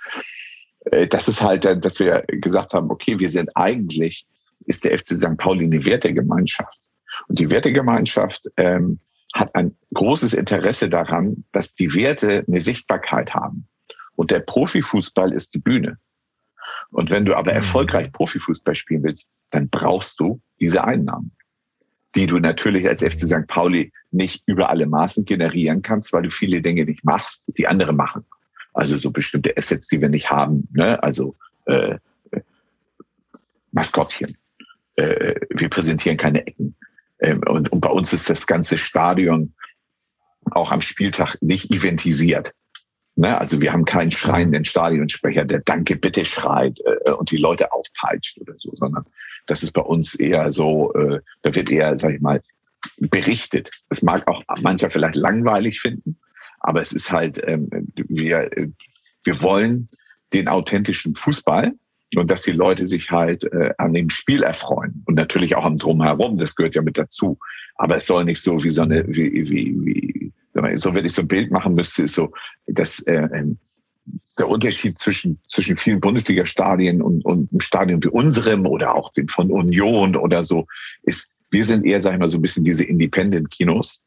[0.86, 4.26] äh, das ist halt, dass wir gesagt haben, okay, wir sind eigentlich,
[4.66, 5.38] ist der FC St.
[5.38, 6.78] Pauli eine Wertegemeinschaft.
[7.28, 9.00] Und die Wertegemeinschaft ähm,
[9.34, 13.68] hat ein großes Interesse daran, dass die Werte eine Sichtbarkeit haben.
[14.16, 15.98] Und der Profifußball ist die Bühne.
[16.92, 17.58] Und wenn du aber mhm.
[17.58, 21.32] erfolgreich Profifußball spielen willst, dann brauchst du diese Einnahmen
[22.16, 23.48] die du natürlich als FC St.
[23.48, 27.94] Pauli nicht über alle Maßen generieren kannst, weil du viele Dinge nicht machst, die andere
[27.94, 28.26] machen.
[28.74, 31.02] Also so bestimmte Assets, die wir nicht haben, ne?
[31.02, 31.98] also äh,
[33.72, 34.38] Maskottchen.
[34.96, 36.76] Äh, wir präsentieren keine Ecken.
[37.20, 39.54] Ähm, und, und bei uns ist das ganze Stadion
[40.52, 42.54] auch am Spieltag nicht eventisiert.
[43.16, 43.38] Ne?
[43.38, 48.40] Also wir haben keinen schreienden Stadionsprecher, der Danke bitte schreit äh, und die Leute aufpeitscht
[48.40, 49.06] oder so, sondern
[49.48, 52.42] das ist bei uns eher so, äh, da wird eher, sag ich mal,
[52.98, 53.72] berichtet.
[53.90, 56.18] Es mag auch mancher vielleicht langweilig finden,
[56.60, 58.50] aber es ist halt, ähm, wir,
[59.24, 59.90] wir wollen
[60.34, 61.74] den authentischen Fußball
[62.16, 65.78] und dass die Leute sich halt äh, an dem Spiel erfreuen und natürlich auch am
[65.78, 67.38] Drumherum, das gehört ja mit dazu.
[67.76, 70.34] Aber es soll nicht so wie so eine, wie, wie, wie
[70.76, 72.32] so wenn ich so ein Bild machen müsste, ist so,
[72.68, 73.58] dass äh, ähm,
[74.38, 79.28] der Unterschied zwischen, zwischen vielen Bundesliga-Stadien und, und einem Stadion wie unserem oder auch dem
[79.28, 80.68] von Union oder so,
[81.04, 84.02] ist, wir sind eher, sag ich mal, so ein bisschen diese Independent-Kinos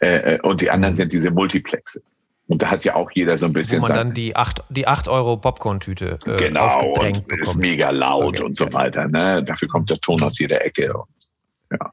[0.00, 2.02] äh, äh und die anderen sind diese Multiplexe.
[2.46, 3.80] Und da hat ja auch jeder so ein bisschen.
[3.80, 7.48] Wo man dann die 8, die acht Euro Popcorn-Tüte äh, genau, aufgedrängt und bekommt.
[7.48, 8.42] ist mega laut okay.
[8.42, 9.06] und so weiter.
[9.06, 9.44] Ne?
[9.44, 10.92] Dafür kommt der Ton aus jeder Ecke.
[10.92, 11.08] Und,
[11.70, 11.92] ja.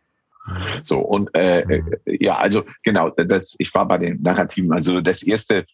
[0.84, 1.94] So, und äh, mhm.
[2.06, 5.66] ja, also genau, das, ich war bei den Narrativen, also das erste,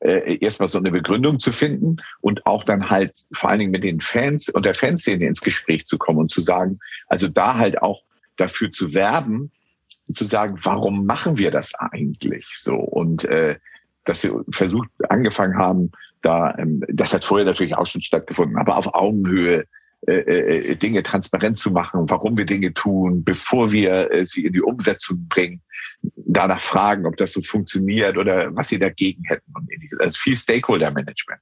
[0.00, 3.84] äh, erstmal so eine Begründung zu finden und auch dann halt vor allen Dingen mit
[3.84, 7.82] den Fans und der Fanszene ins Gespräch zu kommen und zu sagen, also da halt
[7.82, 8.02] auch
[8.36, 9.52] dafür zu werben,
[10.12, 12.74] zu sagen, warum machen wir das eigentlich so?
[12.74, 13.56] Und äh,
[14.04, 15.92] dass wir versucht, angefangen haben,
[16.22, 19.64] da, ähm, das hat vorher natürlich auch schon stattgefunden, aber auf Augenhöhe
[20.06, 24.52] äh, äh, Dinge transparent zu machen, warum wir Dinge tun, bevor wir äh, sie in
[24.52, 25.62] die Umsetzung bringen,
[26.16, 29.52] danach fragen, ob das so funktioniert oder was sie dagegen hätten.
[30.00, 31.40] Also viel Stakeholder-Management.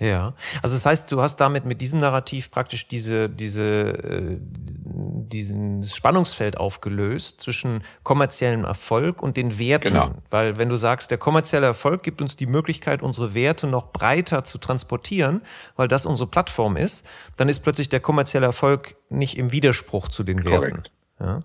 [0.00, 5.82] Ja, also das heißt, du hast damit mit diesem Narrativ praktisch diese, diese, äh, diesen
[5.82, 9.94] Spannungsfeld aufgelöst zwischen kommerziellem Erfolg und den Werten.
[9.94, 10.14] Genau.
[10.30, 14.44] Weil wenn du sagst, der kommerzielle Erfolg gibt uns die Möglichkeit, unsere Werte noch breiter
[14.44, 15.42] zu transportieren,
[15.74, 17.04] weil das unsere Plattform ist,
[17.36, 20.84] dann ist plötzlich der kommerzielle Erfolg nicht im Widerspruch zu den Werten.
[21.18, 21.42] Ja?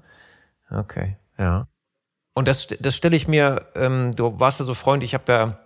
[0.69, 1.67] Okay, ja.
[2.35, 5.59] Und das, das stelle ich mir, ähm, du warst ja so freundlich, ich habe ja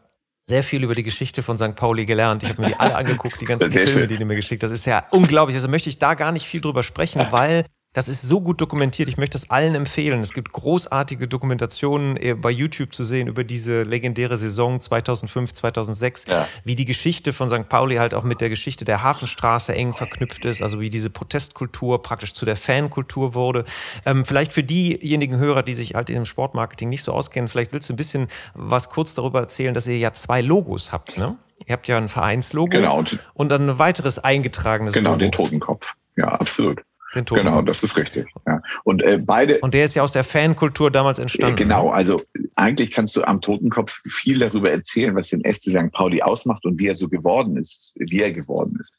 [0.50, 1.76] sehr viel über die Geschichte von St.
[1.76, 2.44] Pauli gelernt.
[2.44, 4.72] Ich habe mir die alle angeguckt, die ganzen Filme, die du mir geschickt hast.
[4.72, 5.56] Das ist ja unglaublich.
[5.56, 7.66] Also möchte ich da gar nicht viel drüber sprechen, weil
[7.98, 9.10] das ist so gut dokumentiert.
[9.10, 10.20] Ich möchte es allen empfehlen.
[10.20, 16.26] Es gibt großartige Dokumentationen äh, bei YouTube zu sehen über diese legendäre Saison 2005, 2006,
[16.28, 16.48] ja.
[16.64, 17.68] wie die Geschichte von St.
[17.70, 22.04] Pauli halt auch mit der Geschichte der Hafenstraße eng verknüpft ist, also wie diese Protestkultur
[22.04, 23.66] praktisch zu der Fankultur wurde.
[24.06, 27.74] Ähm, vielleicht für diejenigen Hörer, die sich halt in dem Sportmarketing nicht so auskennen, vielleicht
[27.74, 31.36] willst du ein bisschen was kurz darüber erzählen, dass ihr ja zwei Logos habt, ne?
[31.66, 33.04] Ihr habt ja ein Vereinslogo genau.
[33.34, 35.18] und dann ein weiteres eingetragenes genau, Logo.
[35.18, 35.88] Genau, den Totenkopf.
[36.16, 36.84] Ja, absolut.
[37.16, 38.28] Den Genau, das ist richtig.
[38.46, 38.62] Ja.
[38.84, 39.60] Und äh, beide.
[39.60, 41.56] Und der ist ja aus der Fankultur damals entstanden.
[41.56, 42.22] Äh, genau, also
[42.56, 45.92] eigentlich kannst du am Totenkopf viel darüber erzählen, was den FC St.
[45.94, 48.94] Pauli ausmacht und wie er so geworden ist, wie er geworden ist.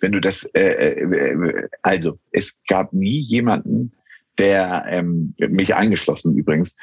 [0.00, 3.92] Wenn du das, äh, äh, also es gab nie jemanden,
[4.36, 6.76] der ähm, mich eingeschlossen übrigens,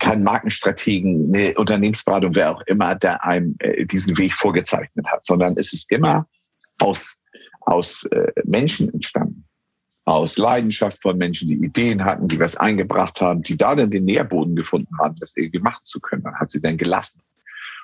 [0.00, 5.56] kein Markenstrategen, eine Unternehmensberatung, wer auch immer, der einem äh, diesen Weg vorgezeichnet hat, sondern
[5.56, 6.26] es ist immer
[6.78, 7.16] aus
[7.60, 9.39] aus äh, Menschen entstanden
[10.10, 14.04] aus Leidenschaft von Menschen, die Ideen hatten, die was eingebracht haben, die da dann den
[14.04, 16.22] Nährboden gefunden haben, das irgendwie machen zu können.
[16.22, 17.20] Man hat sie dann gelassen.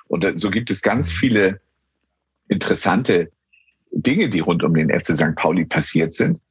[0.07, 1.59] Und so gibt es ganz viele
[2.47, 3.31] interessante
[3.91, 5.35] Dinge, die rund um den FC St.
[5.35, 6.41] Pauli passiert sind,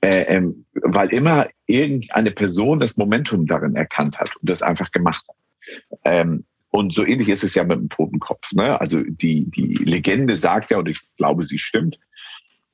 [0.00, 5.24] äh, ähm, weil immer irgendeine Person das Momentum darin erkannt hat und das einfach gemacht
[5.28, 5.36] hat.
[6.04, 8.52] Ähm, und so ähnlich ist es ja mit dem Totenkopf.
[8.52, 8.78] Ne?
[8.80, 11.98] Also die, die Legende sagt ja, und ich glaube, sie stimmt,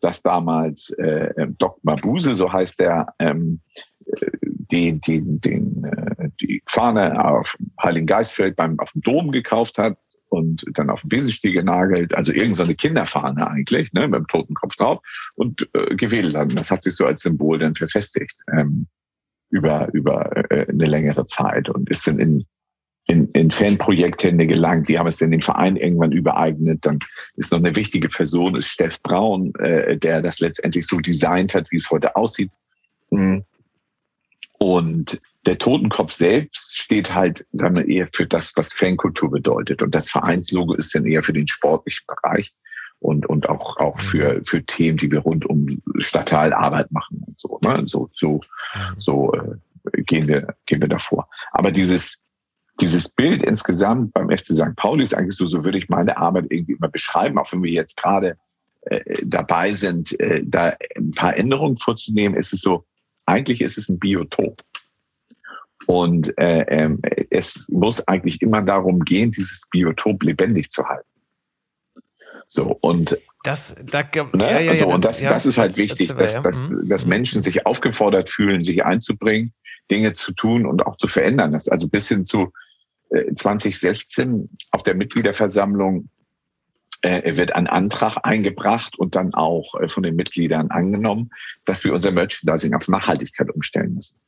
[0.03, 3.61] dass damals äh, ähm, Doc Mabuse, so heißt der, ähm,
[4.73, 9.97] den, den, den, äh, die Fahne auf Heiligen Geistfeld beim, auf dem Dom gekauft hat
[10.29, 14.77] und dann auf den Besenstiel genagelt, also irgendeine so Kinderfahne eigentlich, ne, mit dem Totenkopf
[14.77, 15.01] drauf
[15.35, 16.57] und äh, gewählt hat.
[16.57, 18.88] Das hat sich so als Symbol dann verfestigt ähm,
[19.51, 22.47] über, über äh, eine längere Zeit und ist dann in
[23.07, 24.88] in, in Fanprojekthände gelangt.
[24.88, 26.81] Die haben es dann den Verein irgendwann übereignet.
[26.83, 27.01] Dann
[27.37, 31.71] ist noch eine wichtige Person, ist Steff Braun, äh, der das letztendlich so designt hat,
[31.71, 32.51] wie es heute aussieht.
[33.11, 33.45] Mhm.
[34.59, 39.83] Und der Totenkopf selbst steht halt, sagen wir, eher für das, was Fankultur bedeutet.
[39.83, 42.55] Und das Vereinslogo ist dann eher für den sportlichen Bereich
[43.01, 44.01] und, und auch, auch mhm.
[44.01, 47.59] für, für Themen, die wir rund um Stadtteilarbeit machen und so.
[47.65, 47.83] Ne?
[47.87, 48.41] So, so,
[48.75, 49.01] mhm.
[49.01, 51.29] so äh, gehen, wir, gehen wir davor.
[51.51, 52.22] Aber dieses,
[52.83, 54.75] dieses Bild insgesamt beim FC St.
[54.77, 57.71] Pauli ist eigentlich so, so würde ich meine Arbeit irgendwie immer beschreiben, auch wenn wir
[57.71, 58.37] jetzt gerade
[58.83, 62.85] äh, dabei sind, äh, da ein paar Änderungen vorzunehmen, ist es so,
[63.25, 64.61] eigentlich ist es ein Biotop.
[65.87, 71.09] Und äh, äh, es muss eigentlich immer darum gehen, dieses Biotop lebendig zu halten.
[72.49, 74.51] So, und das, da, ne?
[74.51, 76.88] ja, ja, also, das, und das, ja, das ist halt wichtig, dass, dass, mhm.
[76.88, 79.55] dass Menschen sich aufgefordert fühlen, sich einzubringen,
[79.90, 81.53] Dinge zu tun und auch zu verändern.
[81.53, 82.53] Das also bis hin zu
[83.35, 86.09] 2016 auf der Mitgliederversammlung
[87.03, 91.31] äh, wird ein Antrag eingebracht und dann auch äh, von den Mitgliedern angenommen,
[91.64, 94.18] dass wir unser Merchandising auf Nachhaltigkeit umstellen müssen.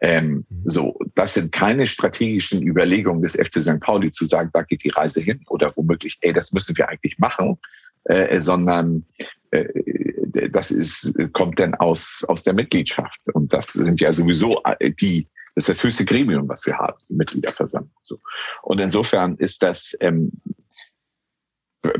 [0.00, 0.62] Ähm, mhm.
[0.64, 3.80] so, das sind keine strategischen Überlegungen des FC St.
[3.80, 7.18] Pauli zu sagen, da geht die Reise hin oder womöglich, ey, das müssen wir eigentlich
[7.18, 7.58] machen,
[8.04, 9.04] äh, sondern
[9.50, 9.66] äh,
[10.50, 13.20] das ist, kommt dann aus, aus der Mitgliedschaft.
[13.34, 15.26] Und das sind ja sowieso äh, die,
[15.58, 17.90] das ist das höchste Gremium, was wir haben, die Mitgliederversammlung.
[18.02, 18.20] So.
[18.62, 20.30] Und insofern ist das, ähm,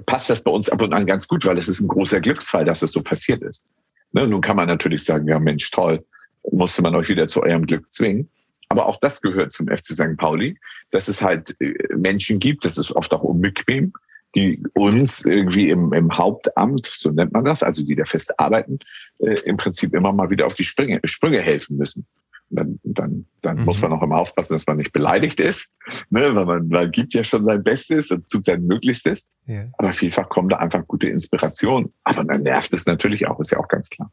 [0.06, 2.64] passt das bei uns ab und an ganz gut, weil es ist ein großer Glücksfall,
[2.64, 3.74] dass es so passiert ist.
[4.12, 4.28] Ne?
[4.28, 6.04] Nun kann man natürlich sagen, ja Mensch, toll,
[6.52, 8.30] musste man euch wieder zu eurem Glück zwingen.
[8.68, 10.16] Aber auch das gehört zum FC St.
[10.16, 10.56] Pauli,
[10.92, 13.90] dass es halt äh, Menschen gibt, das ist oft auch unbequem,
[14.36, 18.78] die uns irgendwie im, im Hauptamt, so nennt man das, also die da fest arbeiten,
[19.18, 22.06] äh, im Prinzip immer mal wieder auf die Sprünge, Sprünge helfen müssen
[22.50, 23.64] dann, dann, dann mhm.
[23.64, 25.72] muss man auch immer aufpassen, dass man nicht beleidigt ist,
[26.10, 26.34] ne?
[26.34, 29.26] weil man, man gibt ja schon sein Bestes und tut sein Möglichstes.
[29.46, 29.64] Ja.
[29.78, 31.92] Aber vielfach kommt da einfach gute Inspiration.
[32.04, 34.10] Aber dann nervt es natürlich auch, ist ja auch ganz klar.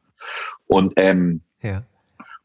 [0.67, 1.83] Und, ähm, ja.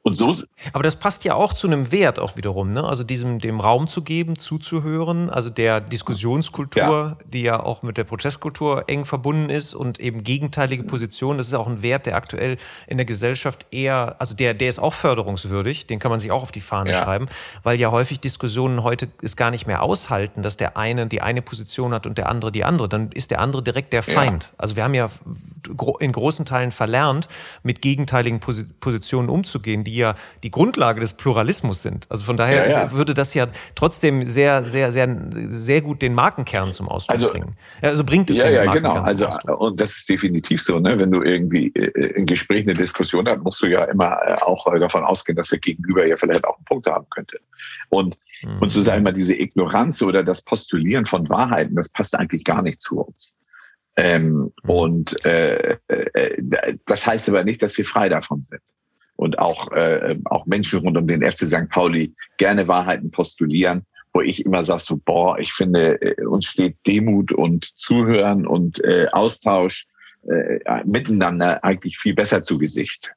[0.02, 0.34] Und so.
[0.72, 2.84] Aber das passt ja auch zu einem Wert auch wiederum, ne?
[2.84, 7.18] Also diesem, dem Raum zu geben, zuzuhören, also der Diskussionskultur, ja.
[7.26, 11.36] die ja auch mit der Protestkultur eng verbunden ist und eben gegenteilige Positionen.
[11.36, 14.78] Das ist auch ein Wert, der aktuell in der Gesellschaft eher, also der, der ist
[14.78, 17.04] auch förderungswürdig, den kann man sich auch auf die Fahne ja.
[17.04, 17.28] schreiben,
[17.62, 21.42] weil ja häufig Diskussionen heute es gar nicht mehr aushalten, dass der eine die eine
[21.42, 22.88] Position hat und der andere die andere.
[22.88, 24.44] Dann ist der andere direkt der Feind.
[24.44, 24.50] Ja.
[24.56, 25.10] Also wir haben ja
[25.98, 27.28] in großen Teilen verlernt,
[27.62, 32.06] mit gegenteiligen Positionen umzugehen, die ja die Grundlage des Pluralismus sind.
[32.10, 32.92] Also von daher ja, ja.
[32.92, 35.08] würde das ja trotzdem sehr, sehr, sehr,
[35.48, 37.56] sehr gut den Markenkern zum Ausdruck also, bringen.
[37.82, 39.00] Also bringt es ja, ja, genau.
[39.00, 40.78] Also und das ist definitiv so.
[40.78, 40.98] Ne?
[40.98, 44.66] Wenn du irgendwie äh, ein Gespräch, eine Diskussion hast, musst du ja immer äh, auch
[44.78, 47.38] davon ausgehen, dass der Gegenüber ja vielleicht auch einen Punkt haben könnte.
[47.88, 48.58] Und mhm.
[48.60, 52.62] und so sagen wir diese Ignoranz oder das Postulieren von Wahrheiten, das passt eigentlich gar
[52.62, 53.34] nicht zu uns.
[53.96, 54.70] Ähm, mhm.
[54.70, 58.62] und äh, äh, das heißt aber nicht, dass wir frei davon sind
[59.20, 61.68] und auch, äh, auch Menschen rund um den FC St.
[61.68, 66.78] Pauli gerne Wahrheiten postulieren, wo ich immer sage so, boah, ich finde, äh, uns steht
[66.86, 69.86] Demut und Zuhören und äh, Austausch
[70.26, 73.12] äh, miteinander eigentlich viel besser zu Gesicht.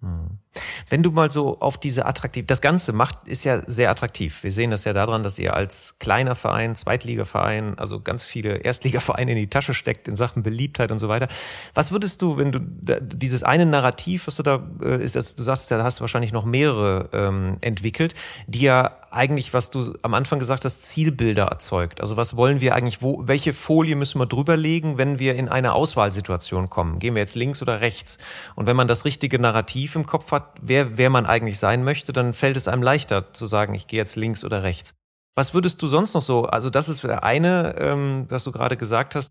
[0.00, 0.38] Hm.
[0.88, 4.42] Wenn du mal so auf diese attraktiv, das Ganze macht, ist ja sehr attraktiv.
[4.42, 9.32] Wir sehen das ja daran, dass ihr als kleiner Verein, Zweitligaverein, also ganz viele Erstligavereine
[9.32, 11.28] in die Tasche steckt in Sachen Beliebtheit und so weiter.
[11.74, 12.60] Was würdest du, wenn du
[13.00, 16.00] dieses eine Narrativ, was du da äh, ist, das, du sagst ja, da hast du
[16.02, 18.14] wahrscheinlich noch mehrere ähm, entwickelt,
[18.46, 22.00] die ja eigentlich, was du am Anfang gesagt hast, Zielbilder erzeugt.
[22.00, 25.72] Also was wollen wir eigentlich, wo, welche Folie müssen wir drüberlegen, wenn wir in eine
[25.72, 26.98] Auswahlsituation kommen?
[26.98, 28.18] Gehen wir jetzt links oder rechts?
[28.54, 32.12] Und wenn man das richtige Narrativ im Kopf hat, wer, wer man eigentlich sein möchte,
[32.12, 34.94] dann fällt es einem leichter zu sagen, ich gehe jetzt links oder rechts.
[35.34, 39.14] Was würdest du sonst noch so, also das ist eine, ähm, was du gerade gesagt
[39.14, 39.30] hast,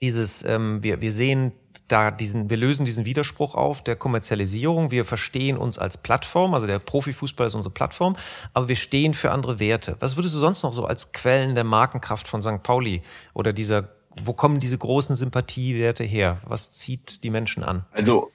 [0.00, 1.52] dieses, ähm, wir, wir sehen
[1.88, 4.90] da diesen, wir lösen diesen Widerspruch auf der Kommerzialisierung.
[4.90, 8.16] Wir verstehen uns als Plattform, also der Profifußball ist unsere Plattform,
[8.54, 9.96] aber wir stehen für andere Werte.
[10.00, 12.62] Was würdest du sonst noch so als Quellen der Markenkraft von St.
[12.62, 13.02] Pauli
[13.34, 13.88] oder dieser,
[14.22, 16.40] wo kommen diese großen Sympathiewerte her?
[16.44, 17.84] Was zieht die Menschen an?
[17.92, 18.30] Also,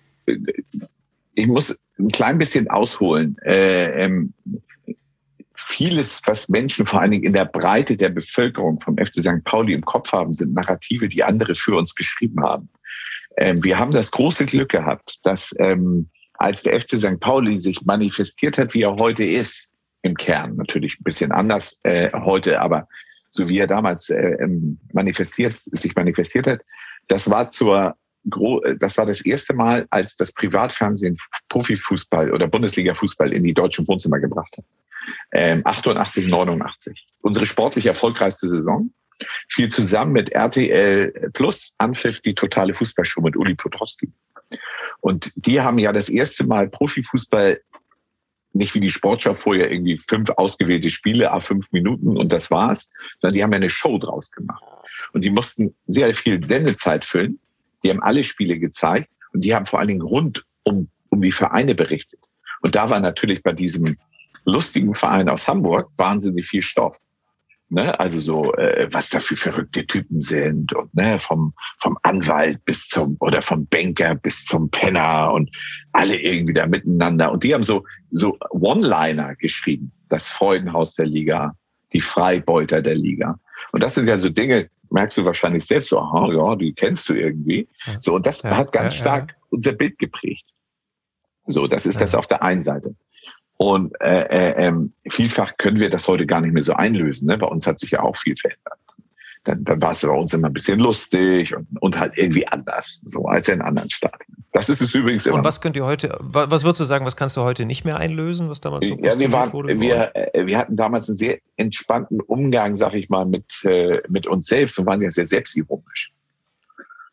[1.36, 3.38] ich muss ein klein bisschen ausholen.
[3.46, 4.34] Äh, ähm,
[5.56, 9.44] vieles, was Menschen vor allen Dingen in der Breite der Bevölkerung vom FC St.
[9.44, 12.70] Pauli im Kopf haben, sind Narrative, die andere für uns geschrieben haben.
[13.38, 17.20] Ähm, wir haben das große Glück gehabt, dass ähm, als der FC St.
[17.20, 19.72] Pauli sich manifestiert hat, wie er heute ist,
[20.02, 22.88] im Kern natürlich ein bisschen anders äh, heute, aber
[23.30, 24.38] so wie er damals äh,
[24.92, 26.62] manifestiert, sich manifestiert hat,
[27.08, 31.18] das war zur das war das erste Mal, als das Privatfernsehen
[31.50, 34.66] Profifußball oder Bundesliga-Fußball in die deutschen Wohnzimmer gebracht hat.
[35.34, 37.06] Ähm, 88, 89.
[37.22, 38.92] Unsere sportlich erfolgreichste Saison
[39.50, 44.12] fiel zusammen mit RTL Plus Anpfiff die totale Fußballshow mit Uli Potrowski.
[45.02, 47.60] Und die haben ja das erste Mal Profifußball
[48.54, 52.90] nicht wie die Sportschau vorher irgendwie fünf ausgewählte Spiele, a fünf Minuten und das war's,
[53.20, 54.64] sondern die haben ja eine Show draus gemacht.
[55.12, 57.40] Und die mussten sehr viel Sendezeit füllen.
[57.84, 61.32] Die haben alle Spiele gezeigt und die haben vor allen Dingen rund um, um die
[61.32, 62.20] Vereine berichtet.
[62.62, 63.98] Und da war natürlich bei diesem
[64.46, 66.98] lustigen Verein aus Hamburg wahnsinnig viel Stoff.
[67.70, 68.00] Ne?
[68.00, 72.88] Also so, äh, was da für verrückte Typen sind und ne, vom, vom Anwalt bis
[72.88, 75.50] zum oder vom Banker bis zum Penner und
[75.92, 77.32] alle irgendwie da miteinander.
[77.32, 79.92] Und die haben so, so One-Liner geschrieben.
[80.10, 81.56] Das Freudenhaus der Liga,
[81.94, 83.40] die Freibeuter der Liga.
[83.72, 87.10] Und das sind ja so Dinge, merkst du wahrscheinlich selbst so, aha, ja, die kennst
[87.10, 87.68] du irgendwie.
[88.00, 90.46] So, und das ja, hat ganz ja, stark unser Bild geprägt.
[91.46, 92.96] So, das ist das auf der einen Seite.
[93.58, 94.74] Und äh, äh, äh,
[95.10, 97.28] vielfach können wir das heute gar nicht mehr so einlösen.
[97.28, 97.38] Ne?
[97.38, 98.80] Bei uns hat sich ja auch viel verändert.
[99.46, 103.02] Dann, dann war es bei uns immer ein bisschen lustig und, und halt irgendwie anders,
[103.06, 104.46] so als in anderen Staaten.
[104.54, 105.38] Das ist es übrigens immer.
[105.38, 107.98] Und was könnt ihr heute, was würdest du sagen, was kannst du heute nicht mehr
[107.98, 109.80] einlösen, was damals so ja, wir, waren, wurde?
[109.80, 114.28] Wir, äh, wir hatten damals einen sehr entspannten Umgang, sag ich mal, mit, äh, mit
[114.28, 116.14] uns selbst und waren ja sehr selbstironisch.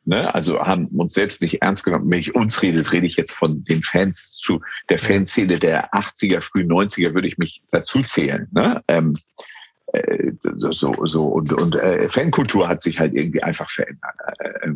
[0.04, 0.34] Ne?
[0.34, 2.10] Also haben uns selbst nicht ernst genommen.
[2.10, 6.40] Wenn ich uns rede, rede ich jetzt von den Fans zu der Fanszene der 80er,
[6.40, 8.48] frühen 90er, würde ich mich dazu zählen.
[8.50, 8.82] Ne?
[8.88, 9.16] Ähm,
[9.92, 14.14] äh, so, so und, und äh, Fankultur hat sich halt irgendwie einfach verändert.
[14.38, 14.74] Äh, äh,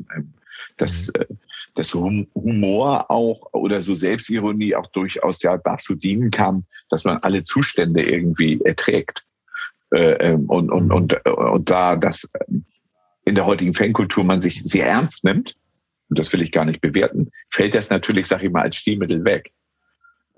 [0.76, 1.22] das, mhm.
[1.22, 1.26] äh,
[1.74, 7.44] das Humor auch oder so Selbstironie auch durchaus ja dazu dienen kann, dass man alle
[7.44, 9.24] Zustände irgendwie erträgt.
[9.92, 12.28] Äh, ähm, und, und, und, äh, und da das
[13.24, 15.56] in der heutigen Fankultur man sich sehr ernst nimmt,
[16.10, 19.24] und das will ich gar nicht bewerten, fällt das natürlich, sag ich mal, als Stilmittel
[19.24, 19.52] weg.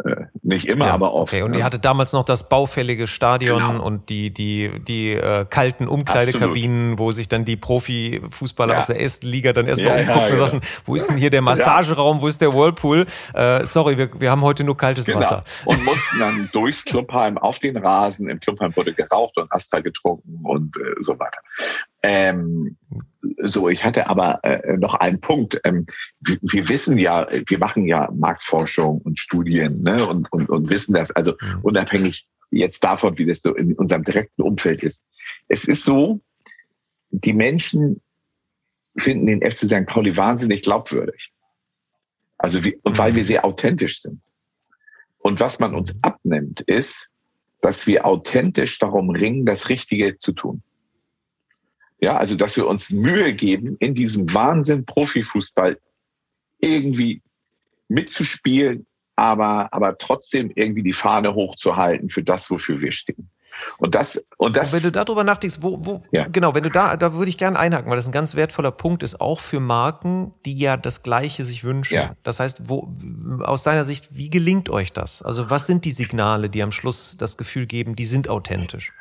[0.05, 1.33] Äh, nicht immer, ja, aber oft.
[1.33, 1.59] Okay, und ne?
[1.59, 3.85] ihr hattet damals noch das baufällige Stadion genau.
[3.85, 6.99] und die, die, die äh, kalten Umkleidekabinen, Absolut.
[6.99, 8.79] wo sich dann die Profifußballer ja.
[8.79, 11.41] aus der ersten Liga dann erstmal ja, umgucken und sagen, wo ist denn hier der
[11.41, 13.07] Massageraum, wo ist der Whirlpool?
[13.33, 15.21] Äh, sorry, wir, wir haben heute nur kaltes genau.
[15.21, 15.45] Wasser.
[15.65, 18.29] Und mussten dann durchs Clubheim auf den Rasen.
[18.29, 21.39] Im Clubheim wurde geraucht und Astra getrunken und äh, so weiter.
[22.07, 22.77] Ähm,
[23.43, 25.61] so, ich hatte aber äh, noch einen Punkt.
[25.65, 25.87] Ähm,
[26.21, 30.95] wir, wir, wissen ja, wir machen ja Marktforschung und Studien ne, und, und, und wissen
[30.95, 31.59] das, also mhm.
[31.63, 35.03] unabhängig jetzt davon, wie das so in unserem direkten Umfeld ist.
[35.49, 36.21] Es ist so,
[37.11, 38.01] die Menschen
[38.97, 39.87] finden den FC St.
[39.87, 41.33] Pauli wahnsinnig glaubwürdig.
[42.39, 43.27] Also wie, und weil wir mhm.
[43.27, 44.23] sehr authentisch sind.
[45.19, 47.09] Und was man uns abnimmt, ist,
[47.63, 50.63] dass wir authentisch darum ringen, das Richtige zu tun.
[51.99, 55.79] Ja, also dass wir uns Mühe geben, in diesem Wahnsinn Profifußball
[56.61, 57.23] irgendwie
[57.89, 58.87] mitzuspielen,
[59.17, 63.31] aber, aber trotzdem irgendwie die Fahne hochzuhalten für das, wofür wir stehen.
[63.79, 64.69] Und das, und das.
[64.69, 66.27] Und wenn du darüber nachdenkst, wo, wo, ja.
[66.29, 69.03] genau, wenn du da, da würde ich gerne einhaken, weil das ein ganz wertvoller Punkt
[69.03, 71.95] ist, auch für Marken, die ja das Gleiche sich wünschen.
[71.95, 72.17] Ja.
[72.23, 72.95] Das heißt, wo,
[73.41, 75.23] aus deiner Sicht, wie gelingt euch das?
[75.23, 78.93] Also, was sind die Signale, die am Schluss das Gefühl geben, die sind authentisch?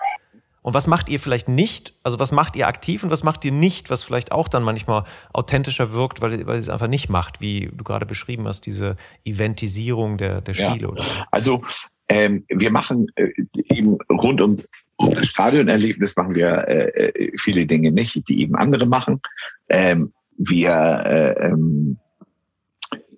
[0.66, 1.94] Und was macht ihr vielleicht nicht?
[2.02, 5.04] Also was macht ihr aktiv und was macht ihr nicht, was vielleicht auch dann manchmal
[5.32, 8.96] authentischer wirkt, weil, weil es einfach nicht macht, wie du gerade beschrieben hast, diese
[9.26, 10.82] Eventisierung der, der Spiele?
[10.82, 10.88] Ja.
[10.88, 11.28] Oder?
[11.30, 11.62] Also
[12.10, 13.30] ähm, wir machen äh,
[13.70, 14.58] eben rund um,
[14.96, 19.22] um das Stadionerlebnis machen wir äh, äh viele Dinge nicht, die eben andere machen.
[19.70, 20.72] Ähm, wir
[21.06, 22.00] äh, ähm,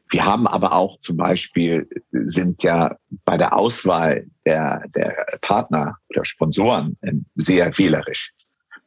[0.10, 6.26] wir haben aber auch zum Beispiel, sind ja bei der Auswahl der, der Partner oder
[6.26, 8.34] Sponsoren ähm, sehr wählerisch.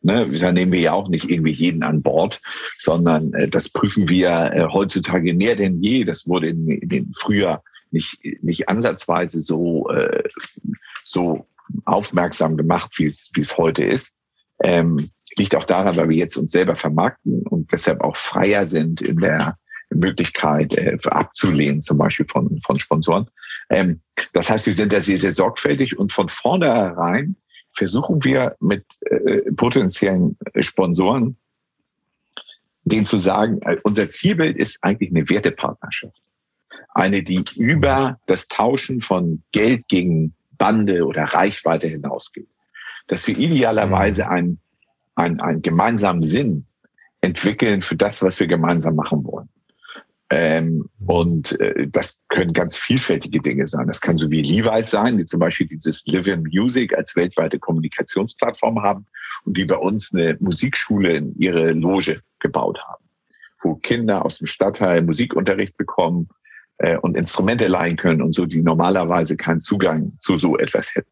[0.02, 2.40] Ne, da nehmen wir ja auch nicht irgendwie jeden an Bord,
[2.78, 6.04] sondern äh, das prüfen wir äh, heutzutage mehr denn je.
[6.04, 10.22] Das wurde in, in den früher nicht, nicht ansatzweise so, äh,
[11.04, 11.46] so
[11.84, 14.16] aufmerksam gemacht, wie es, wie es heute ist.
[14.62, 19.02] Ähm, liegt auch daran, weil wir jetzt uns selber vermarkten und deshalb auch freier sind
[19.02, 19.58] in der
[19.91, 23.28] Möglichkeit äh, abzulehnen, zum Beispiel von, von Sponsoren.
[23.70, 24.01] Ähm,
[24.32, 27.36] das heißt, wir sind da sehr, sehr sorgfältig und von vornherein
[27.72, 31.36] versuchen wir mit äh, potenziellen Sponsoren
[32.84, 36.20] denen zu sagen, äh, unser Zielbild ist eigentlich eine Wertepartnerschaft.
[36.93, 42.49] Eine, die über das Tauschen von Geld gegen Bande oder Reichweite hinausgeht.
[43.07, 44.30] Dass wir idealerweise mhm.
[44.30, 44.61] einen,
[45.14, 46.66] einen, einen gemeinsamen Sinn
[47.20, 49.49] entwickeln für das, was wir gemeinsam machen wollen.
[50.32, 53.88] Ähm, und äh, das können ganz vielfältige Dinge sein.
[53.88, 57.58] Das kann so wie Levi's sein, die zum Beispiel dieses Live in Music als weltweite
[57.58, 59.06] Kommunikationsplattform haben
[59.44, 63.04] und die bei uns eine Musikschule in ihre Loge gebaut haben,
[63.62, 66.28] wo Kinder aus dem Stadtteil Musikunterricht bekommen
[66.78, 71.10] äh, und Instrumente leihen können und so, die normalerweise keinen Zugang zu so etwas hätten.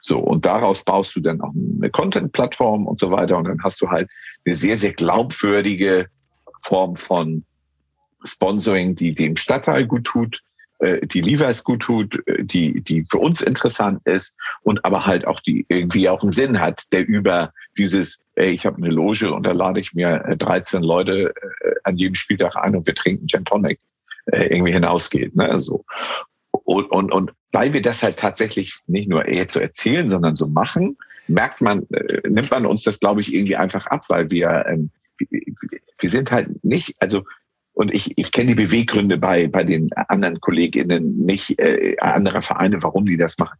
[0.00, 3.36] So, und daraus baust du dann auch eine Content-Plattform und so weiter.
[3.36, 4.08] Und dann hast du halt
[4.44, 6.06] eine sehr, sehr glaubwürdige
[6.62, 7.44] Form von
[8.24, 10.40] Sponsoring, die dem Stadtteil gut tut,
[10.84, 15.26] äh, die Levi's gut tut, äh, die, die für uns interessant ist und aber halt
[15.26, 19.32] auch die irgendwie auch einen Sinn hat, der über dieses, ey, ich habe eine Loge
[19.32, 21.32] und da lade ich mir 13 äh, Leute
[21.84, 23.78] an jedem Spieltag ein und wir trinken Gin Tonic
[24.26, 25.36] irgendwie hinausgeht.
[25.36, 25.60] Ne?
[25.60, 25.84] So.
[26.50, 30.46] Und, und, und weil wir das halt tatsächlich nicht nur eher zu erzählen, sondern so
[30.46, 30.96] machen,
[31.28, 31.86] merkt man,
[32.26, 34.90] nimmt man uns das, glaube ich, irgendwie einfach ab, weil wir, ähm,
[35.98, 37.24] wir sind halt nicht, also
[37.74, 42.82] und ich, ich kenne die Beweggründe bei, bei den anderen KollegInnen nicht, äh, anderer Vereine,
[42.82, 43.58] warum die das machen.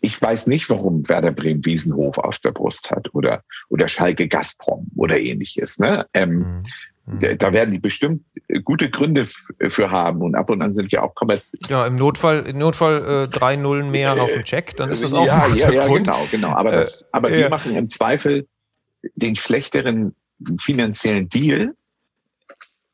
[0.00, 4.90] Ich weiß nicht, warum Werder Bremen Wiesenhof auf der Brust hat oder, oder Schalke Gazprom
[4.96, 5.78] oder ähnliches.
[5.78, 6.06] Ne?
[6.14, 6.64] Ähm,
[7.06, 7.38] mhm.
[7.38, 8.24] Da werden die bestimmt
[8.64, 9.28] gute Gründe
[9.68, 11.60] für haben und ab und an sind ja auch kommerziell.
[11.68, 15.02] Ja, im Notfall, im Notfall äh, drei Nullen mehr äh, auf dem Check, dann ist
[15.04, 16.06] das auch ja, ein guter ja, ja, Grund.
[16.06, 16.48] genau, genau.
[16.48, 18.48] Aber, das, äh, aber wir machen im Zweifel
[19.14, 20.16] den schlechteren
[20.60, 21.74] finanziellen Deal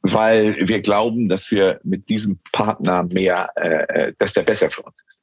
[0.04, 4.82] weil wir glauben, dass wir mit diesem Partner mehr, äh, äh, dass der besser für
[4.82, 5.20] uns ist.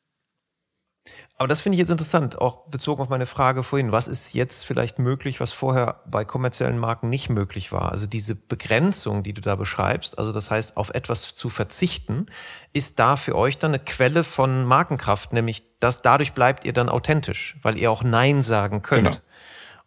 [1.38, 3.92] Aber das finde ich jetzt interessant, auch bezogen auf meine Frage vorhin.
[3.92, 7.92] Was ist jetzt vielleicht möglich, was vorher bei kommerziellen Marken nicht möglich war?
[7.92, 12.28] Also diese Begrenzung, die du da beschreibst, also das heißt, auf etwas zu verzichten,
[12.74, 16.90] ist da für euch dann eine Quelle von Markenkraft, nämlich dass dadurch bleibt ihr dann
[16.90, 19.08] authentisch, weil ihr auch Nein sagen könnt.
[19.08, 19.22] Genau.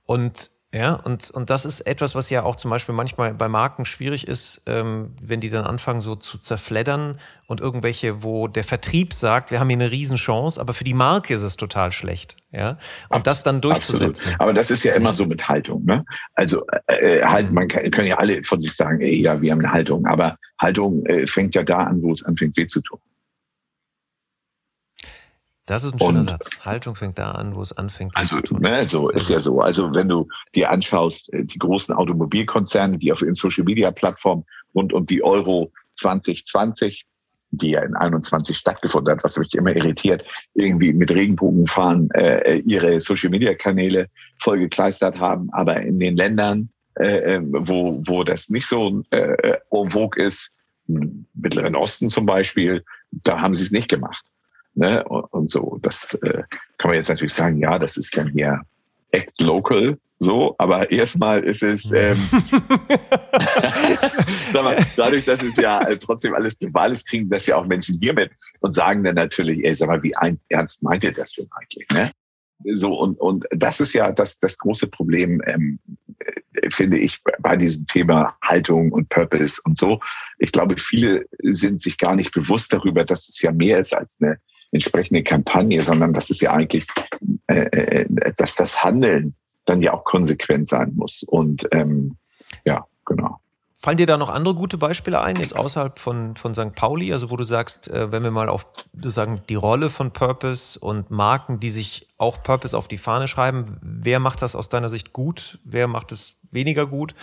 [0.06, 3.84] Und ja, und, und das ist etwas, was ja auch zum Beispiel manchmal bei Marken
[3.84, 9.12] schwierig ist, ähm, wenn die dann anfangen so zu zerfleddern und irgendwelche, wo der Vertrieb
[9.12, 12.38] sagt, wir haben hier eine Riesenchance, aber für die Marke ist es total schlecht.
[12.50, 14.08] Ja, und das dann durchzusetzen.
[14.08, 14.40] Absolut.
[14.40, 15.84] Aber das ist ja immer so mit Haltung.
[15.84, 16.04] Ne?
[16.34, 19.52] Also äh, äh, halt, man kann, können ja alle von sich sagen, ey, ja, wir
[19.52, 22.80] haben eine Haltung, aber Haltung äh, fängt ja da an, wo es anfängt weh zu
[22.80, 22.98] tun.
[25.66, 26.64] Das ist ein schöner und, Satz.
[26.64, 28.12] Haltung fängt da an, wo es anfängt.
[28.16, 29.60] Also, ne, so ist ja so.
[29.60, 34.44] Also, wenn du dir anschaust, äh, die großen Automobilkonzerne, die auf ihren Social Media Plattformen
[34.74, 37.06] rund um die Euro 2020,
[37.50, 43.00] die ja in 21 stattgefunden hat, was mich immer irritiert, irgendwie mit Regenbogenfahren äh, ihre
[43.00, 44.08] Social Media Kanäle
[44.40, 45.48] vollgekleistert haben.
[45.52, 50.50] Aber in den Ländern, äh, äh wo, wo das nicht so äh, en vogue ist,
[50.88, 54.22] im Mittleren Osten zum Beispiel, da haben sie es nicht gemacht.
[54.74, 55.04] Ne?
[55.04, 56.42] Und, und so, das äh,
[56.78, 58.62] kann man jetzt natürlich sagen, ja, das ist dann hier
[59.10, 62.16] Act Local, so, aber erstmal ist es, ähm,
[64.52, 67.98] sag mal, dadurch, dass es ja trotzdem alles global ist, kriegen das ja auch Menschen
[68.00, 71.32] hier mit und sagen dann natürlich, ey, sag mal, wie ein, ernst meint ihr das
[71.32, 72.12] denn eigentlich, ne?
[72.72, 75.78] So, und, und das ist ja das, das große Problem, ähm,
[76.20, 80.00] äh, finde ich, bei diesem Thema Haltung und Purpose und so.
[80.38, 84.16] Ich glaube, viele sind sich gar nicht bewusst darüber, dass es ja mehr ist als
[84.20, 84.38] eine
[84.74, 86.86] entsprechende Kampagne, sondern das ist ja eigentlich,
[87.46, 91.22] äh, äh, dass das Handeln dann ja auch konsequent sein muss.
[91.22, 92.16] Und ähm,
[92.64, 93.40] ja, genau.
[93.84, 96.74] Fallen dir da noch andere gute Beispiele ein, jetzt außerhalb von, von St.
[96.74, 100.78] Pauli, also wo du sagst, äh, wenn wir mal auf sozusagen die Rolle von Purpose
[100.78, 104.88] und Marken, die sich auch Purpose auf die Fahne schreiben, wer macht das aus deiner
[104.88, 105.58] Sicht gut?
[105.64, 107.14] Wer macht es weniger gut?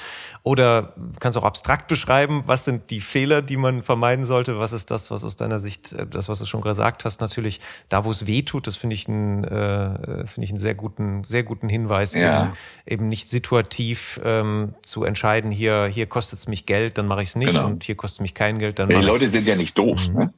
[0.44, 4.60] Oder kannst du auch abstrakt beschreiben, was sind die Fehler, die man vermeiden sollte?
[4.60, 7.60] Was ist das, was aus deiner Sicht, äh, das, was du schon gesagt hast, natürlich
[7.90, 11.24] da, wo es weh tut, das finde ich einen, äh, finde ich einen sehr guten,
[11.24, 12.44] sehr guten Hinweis, ja.
[12.44, 12.54] eben,
[12.86, 17.30] eben nicht situativ ähm, zu entscheiden, hier, hier kostet es mich Geld, dann mache ich
[17.30, 17.66] es nicht genau.
[17.66, 19.78] und hier kostet es mich kein Geld, dann mache ich Die Leute sind ja nicht
[19.78, 20.16] doof, mhm.
[20.16, 20.34] ne?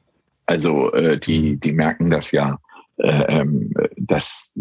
[0.46, 2.58] Also äh, die, die merken das ja
[2.96, 4.52] äh, ähm, dass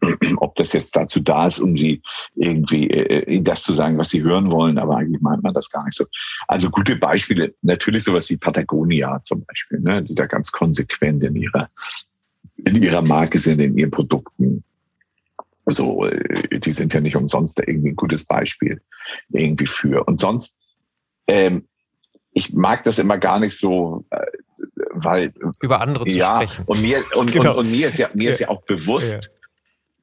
[0.38, 2.02] ob das jetzt dazu da ist, um sie
[2.34, 5.84] irgendwie äh, das zu sagen, was sie hören wollen, aber eigentlich meint man das gar
[5.84, 6.06] nicht so.
[6.48, 11.36] Also gute Beispiele, natürlich sowas wie Patagonia zum Beispiel, ne, die da ganz konsequent in
[11.36, 11.68] ihrer
[12.56, 14.64] in ihrer Marke sind, in ihren Produkten.
[15.66, 18.82] So, äh, die sind ja nicht umsonst da irgendwie ein gutes Beispiel
[19.30, 20.04] irgendwie für.
[20.04, 20.54] Und sonst,
[21.26, 21.66] ähm,
[22.32, 24.18] ich mag das immer gar nicht so, äh,
[24.90, 25.32] weil
[25.62, 26.64] über andere zu ja, sprechen.
[26.66, 27.52] Und mir und, genau.
[27.52, 28.30] und, und, mir ist ja mir ja.
[28.30, 29.39] ist ja auch bewusst, ja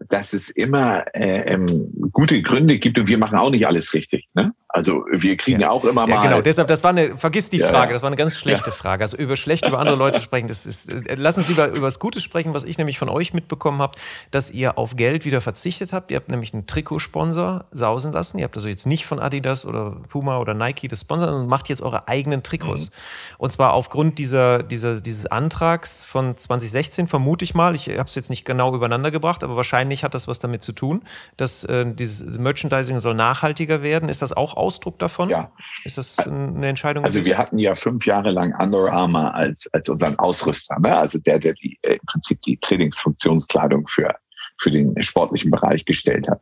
[0.10, 4.28] dass es immer äh, ähm, gute Gründe gibt und wir machen auch nicht alles richtig.
[4.34, 4.54] Ne?
[4.70, 6.16] Also wir kriegen ja, ja auch immer mal.
[6.16, 9.04] Ja, genau, deshalb, das war eine, vergiss die Frage, das war eine ganz schlechte Frage.
[9.04, 12.00] Also über schlecht über andere Leute sprechen, das ist, äh, lass uns lieber über das
[12.00, 13.98] Gute sprechen, was ich nämlich von euch mitbekommen habe,
[14.30, 16.12] dass ihr auf Geld wieder verzichtet habt.
[16.12, 18.38] Ihr habt nämlich einen Trikotsponsor sausen lassen.
[18.38, 21.70] Ihr habt also jetzt nicht von Adidas oder Puma oder Nike das Sponsor, sondern macht
[21.70, 22.92] jetzt eure eigenen Trikots.
[22.92, 22.94] Mhm.
[23.40, 27.74] Und zwar aufgrund dieser, dieser, dieses Antrags von 2016, vermute ich mal.
[27.74, 30.72] Ich habe es jetzt nicht genau übereinander gebracht, aber wahrscheinlich hat das was damit zu
[30.72, 31.04] tun,
[31.38, 34.10] dass äh, dieses Merchandising soll nachhaltiger werden.
[34.10, 35.30] Ist das auch Ausdruck davon?
[35.30, 35.52] Ja.
[35.84, 37.06] Ist das eine Entscheidung?
[37.06, 40.98] Also wir hatten ja fünf Jahre lang Under Armour als, als unseren Ausrüster, ne?
[40.98, 44.14] also der, der die, äh, im Prinzip die Trainingsfunktionskleidung für,
[44.60, 46.42] für den sportlichen Bereich gestellt hat.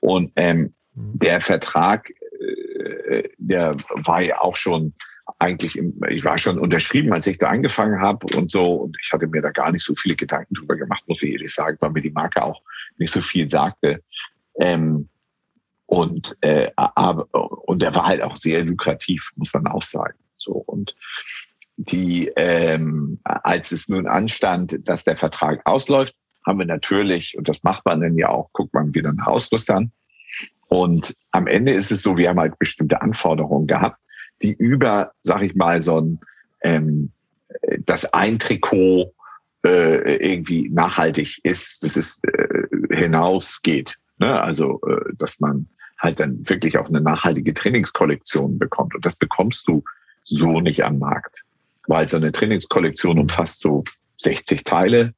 [0.00, 1.18] Und ähm, mhm.
[1.18, 2.08] der Vertrag,
[3.08, 4.94] äh, der war ja auch schon
[5.38, 8.74] eigentlich, im, ich war schon unterschrieben, als ich da angefangen habe und so.
[8.74, 11.54] Und ich hatte mir da gar nicht so viele Gedanken drüber gemacht, muss ich ehrlich
[11.54, 12.62] sagen, weil mir die Marke auch
[12.98, 14.02] nicht so viel sagte.
[14.58, 15.08] Ähm,
[15.86, 17.26] und, äh, aber,
[17.68, 20.18] und er war halt auch sehr lukrativ, muss man auch sagen.
[20.36, 20.94] So und
[21.76, 26.14] die, ähm, als es nun anstand, dass der Vertrag ausläuft,
[26.46, 29.92] haben wir natürlich, und das macht man dann ja auch, guckt man wieder nach Ausrüstern.
[30.68, 33.98] Und am Ende ist es so, wir haben halt bestimmte Anforderungen gehabt,
[34.42, 36.20] die über, sag ich mal, so ein,
[36.62, 37.10] ähm,
[37.86, 39.12] das ein Trikot
[39.64, 43.96] äh, irgendwie nachhaltig ist, dass es äh, hinausgeht.
[44.18, 44.40] Ne?
[44.40, 45.68] Also, äh, dass man
[45.98, 48.94] halt dann wirklich auch eine nachhaltige Trainingskollektion bekommt.
[48.94, 49.82] Und das bekommst du
[50.22, 51.42] so nicht am Markt,
[51.86, 53.84] weil so eine Trainingskollektion umfasst so
[54.18, 55.14] 60 Teile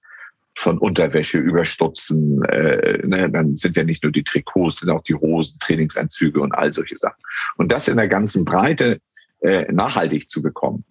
[0.56, 5.14] von Unterwäsche, Überstutzen, äh, ne, dann sind ja nicht nur die Trikots, sind auch die
[5.14, 7.18] Hosen, Trainingsanzüge und all solche Sachen.
[7.56, 9.00] Und das in der ganzen Breite
[9.42, 10.84] äh, nachhaltig zu bekommen.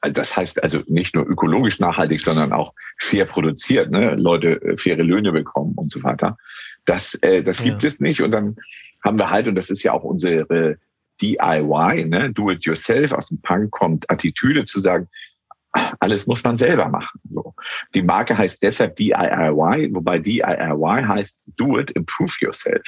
[0.00, 4.16] Das heißt also nicht nur ökologisch nachhaltig, sondern auch fair produziert, ne?
[4.16, 6.36] Leute äh, faire Löhne bekommen und so weiter.
[6.86, 7.88] Das, äh, das gibt ja.
[7.88, 8.22] es nicht.
[8.22, 8.56] Und dann
[9.02, 10.78] haben wir halt, und das ist ja auch unsere
[11.20, 12.32] DIY, ne?
[12.32, 15.08] Do it yourself, aus dem Punk kommt Attitüde zu sagen,
[16.00, 17.20] alles muss man selber machen.
[17.28, 17.54] So.
[17.94, 22.82] Die Marke heißt deshalb DIY, wobei DIY heißt Do it, improve yourself.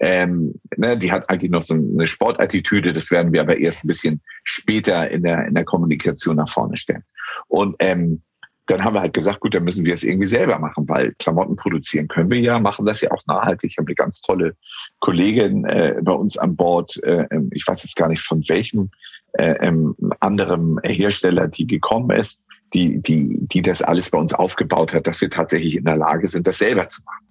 [0.00, 3.88] Ähm, ne, die hat eigentlich noch so eine Sportattitüde, das werden wir aber erst ein
[3.88, 7.04] bisschen später in der, in der Kommunikation nach vorne stellen.
[7.48, 8.22] Und ähm,
[8.66, 11.56] dann haben wir halt gesagt, gut, dann müssen wir es irgendwie selber machen, weil Klamotten
[11.56, 13.72] produzieren können wir ja, machen das ja auch nachhaltig.
[13.72, 14.56] Ich habe eine ganz tolle
[15.00, 17.02] Kollegin äh, bei uns an Bord.
[17.02, 18.90] Äh, ähm, ich weiß jetzt gar nicht von welchem
[19.34, 24.94] äh, ähm, anderem Hersteller die gekommen ist, die, die, die das alles bei uns aufgebaut
[24.94, 27.24] hat, dass wir tatsächlich in der Lage sind, das selber zu machen.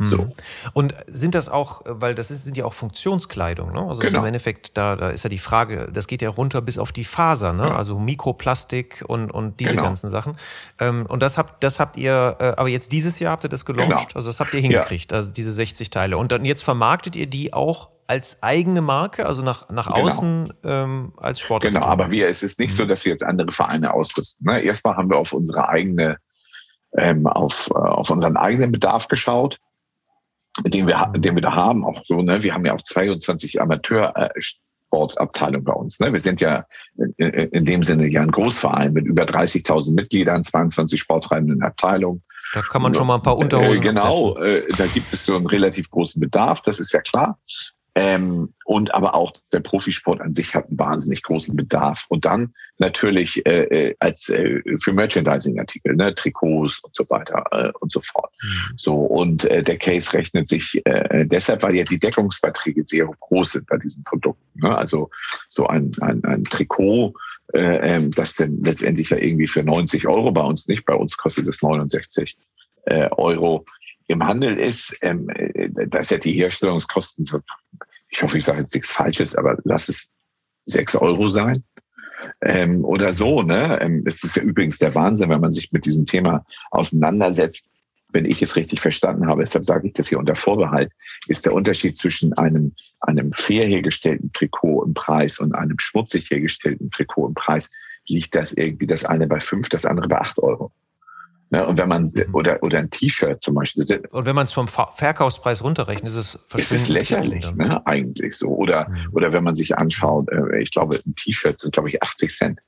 [0.00, 0.18] So.
[0.18, 0.32] Hm.
[0.74, 3.80] Und sind das auch, weil das ist, sind ja auch Funktionskleidung, ne?
[3.80, 4.20] Also genau.
[4.20, 7.04] im Endeffekt, da, da ist ja die Frage, das geht ja runter bis auf die
[7.04, 7.64] Faser, ne?
[7.64, 7.76] Ja.
[7.76, 9.82] Also Mikroplastik und, und diese genau.
[9.82, 10.36] ganzen Sachen.
[10.78, 13.64] Ähm, und das habt, das habt ihr, äh, aber jetzt dieses Jahr habt ihr das
[13.64, 14.14] gelauncht, genau.
[14.14, 15.16] also das habt ihr hingekriegt, ja.
[15.16, 16.16] also diese 60 Teile.
[16.16, 20.06] Und dann jetzt vermarktet ihr die auch als eigene Marke, also nach, nach genau.
[20.06, 21.62] außen ähm, als Sport.
[21.62, 22.76] Genau, aber wir, es ist nicht mhm.
[22.76, 24.46] so, dass wir jetzt andere Vereine ausrüsten.
[24.46, 24.62] Ne?
[24.62, 26.16] Erstmal haben wir auf unsere eigene,
[26.96, 29.58] ähm, auf, äh, auf unseren eigenen Bedarf geschaut
[30.64, 35.64] den wir, den wir da haben, auch so, ne, wir haben ja auch 22 Amateursportabteilungen
[35.64, 35.98] bei uns.
[36.00, 36.12] Ne?
[36.12, 36.64] Wir sind ja
[36.96, 42.22] in, in dem Sinne ja ein Großverein mit über 30.000 Mitgliedern, 22 sporttreibenden Abteilungen.
[42.54, 45.36] Da kann man schon mal ein paar Unterhosen äh, Genau, äh, da gibt es so
[45.36, 47.38] einen relativ großen Bedarf, das ist ja klar.
[48.00, 52.04] Ähm, und aber auch der Profisport an sich hat einen wahnsinnig großen Bedarf.
[52.08, 57.72] Und dann natürlich äh, äh, als äh, für Merchandising-Artikel, ne, Trikots und so weiter äh,
[57.80, 58.30] und so fort.
[58.40, 58.72] Mhm.
[58.76, 63.50] So und äh, der Case rechnet sich äh, deshalb, weil ja die Deckungsbeiträge sehr groß
[63.50, 64.60] sind bei diesen Produkten.
[64.60, 64.78] Ne?
[64.78, 65.10] Also
[65.48, 67.14] so ein, ein, ein Trikot,
[67.52, 71.16] äh, ähm, das denn letztendlich ja irgendwie für 90 Euro bei uns nicht, bei uns
[71.16, 72.36] kostet es 69
[72.84, 73.64] äh, Euro
[74.08, 77.40] im Handel ist, ähm, äh, dass ja die Herstellungskosten so
[78.18, 80.08] ich hoffe, ich sage jetzt nichts Falsches, aber lass es
[80.66, 81.62] sechs Euro sein.
[82.40, 83.78] Ähm, oder so, ne?
[83.80, 87.64] Ähm, es ist ja übrigens der Wahnsinn, wenn man sich mit diesem Thema auseinandersetzt.
[88.12, 90.90] Wenn ich es richtig verstanden habe, deshalb sage ich das hier unter Vorbehalt,
[91.28, 96.90] ist der Unterschied zwischen einem, einem fair hergestellten Trikot im Preis und einem schmutzig hergestellten
[96.90, 97.70] Trikot im Preis,
[98.08, 100.72] liegt das irgendwie das eine bei fünf, das andere bei acht Euro.
[101.50, 101.66] Ne?
[101.66, 102.34] Und wenn man, mhm.
[102.34, 104.02] oder, oder ein T-Shirt zum Beispiel.
[104.10, 106.88] Und wenn man es vom Verkaufspreis runterrechnet, ist es verschwindend.
[106.88, 107.86] Ist lächerlich, ne?
[107.86, 108.48] eigentlich so.
[108.48, 109.08] Oder, mhm.
[109.12, 112.60] oder wenn man sich anschaut, äh, ich glaube, ein T-Shirt sind, glaube ich, 80 Cent.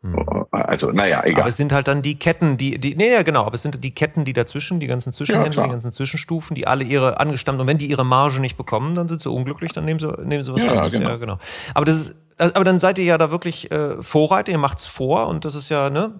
[0.00, 0.46] Mhm.
[0.50, 1.42] Also, naja, egal.
[1.42, 3.82] Aber es sind halt dann die Ketten, die, die, nee, ja, genau, aber es sind
[3.82, 7.60] die Ketten, die dazwischen, die ganzen Zwischenhändler, ja, die ganzen Zwischenstufen, die alle ihre angestammt,
[7.60, 10.42] und wenn die ihre Marge nicht bekommen, dann sind sie unglücklich, dann nehmen sie, nehmen
[10.42, 10.92] sie was ja, anderes.
[10.92, 11.08] Genau.
[11.08, 11.38] Ja, genau.
[11.74, 14.84] Aber das ist, äh, aber dann seid ihr ja da wirklich äh, Vorreiter, ihr macht's
[14.84, 16.12] vor und das ist ja, ne,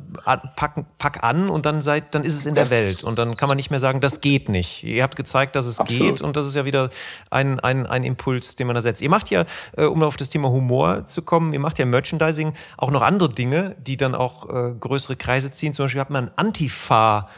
[0.57, 3.49] pack, pack an und dann seid, dann ist es in der Welt und dann kann
[3.49, 4.83] man nicht mehr sagen, das geht nicht.
[4.83, 6.17] Ihr habt gezeigt, dass es Absolut.
[6.17, 6.89] geht und das ist ja wieder
[7.31, 9.03] ein, ein, ein Impuls, den man da setzt.
[9.03, 9.45] Ihr macht ja,
[9.77, 13.29] äh, um auf das Thema Humor zu kommen, ihr macht ja Merchandising auch noch andere
[13.29, 15.75] Dinge, die dann auch äh, größere Kreise ziehen.
[15.75, 17.29] Zum Beispiel hat man Antifa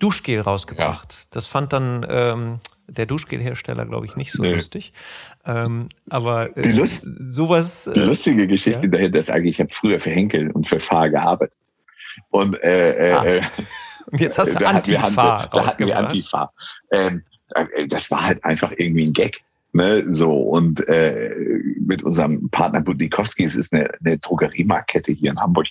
[0.00, 1.12] Duschgel rausgebracht.
[1.12, 1.18] Ja.
[1.30, 4.52] Das fand dann ähm, der Duschgelhersteller, glaube ich, nicht so nee.
[4.52, 4.92] lustig.
[5.44, 7.86] Ähm, aber äh, die Lust, sowas.
[7.86, 8.88] Äh, die lustige Geschichte ja?
[8.88, 11.54] dahinter ist eigentlich, ich habe früher für Henkel und für Fahr gearbeitet.
[12.30, 13.24] Und, äh, äh, ah.
[13.24, 13.42] Äh,
[14.06, 16.06] und jetzt hast du Antifa rausgebracht.
[16.06, 16.52] Antifa.
[16.92, 17.22] Ähm,
[17.54, 19.42] äh, das war halt einfach irgendwie ein Gag.
[19.76, 21.34] Ne, so und äh,
[21.80, 25.66] mit unserem Partner Budnikowski, es ist eine, eine Drogeriemarktkette hier in Hamburg,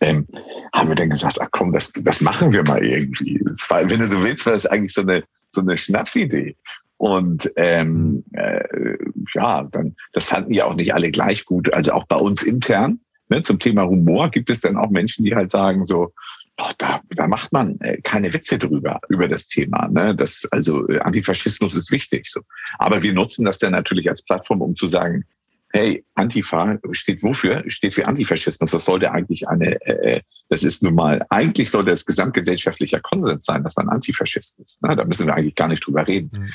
[0.00, 0.26] ähm,
[0.74, 3.40] haben wir dann gesagt, ach komm, das, das machen wir mal irgendwie.
[3.68, 6.56] War, wenn du so willst, war das eigentlich so eine so eine Schnapsidee.
[6.96, 8.96] Und ähm, äh,
[9.34, 11.72] ja, dann das fanden ja auch nicht alle gleich gut.
[11.72, 15.34] Also auch bei uns intern ne, zum Thema Humor gibt es dann auch Menschen, die
[15.34, 16.12] halt sagen so,
[16.56, 19.88] boah, da, da macht man äh, keine Witze drüber über das Thema.
[19.88, 20.14] Ne?
[20.14, 22.28] Das also äh, Antifaschismus ist wichtig.
[22.30, 22.42] So,
[22.78, 25.24] aber wir nutzen das dann natürlich als Plattform, um zu sagen,
[25.72, 27.64] hey, Antifa steht wofür?
[27.66, 28.70] Steht für Antifaschismus.
[28.70, 33.64] Das sollte eigentlich eine, äh, das ist nun mal, eigentlich sollte es gesamtgesellschaftlicher Konsens sein,
[33.64, 34.82] dass man Antifaschist ist.
[34.82, 34.94] Ne?
[34.94, 36.30] Da müssen wir eigentlich gar nicht drüber reden.
[36.32, 36.50] Mhm.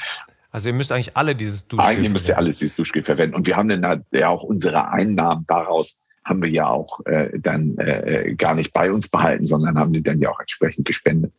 [0.52, 3.36] Also ihr müsst eigentlich alle dieses Duschgel Eigentlich müsst ihr alles dieses Duschgel verwenden.
[3.36, 7.78] Und wir haben dann ja auch unsere Einnahmen daraus haben wir ja auch äh, dann
[7.78, 11.34] äh, gar nicht bei uns behalten, sondern haben die dann ja auch entsprechend gespendet.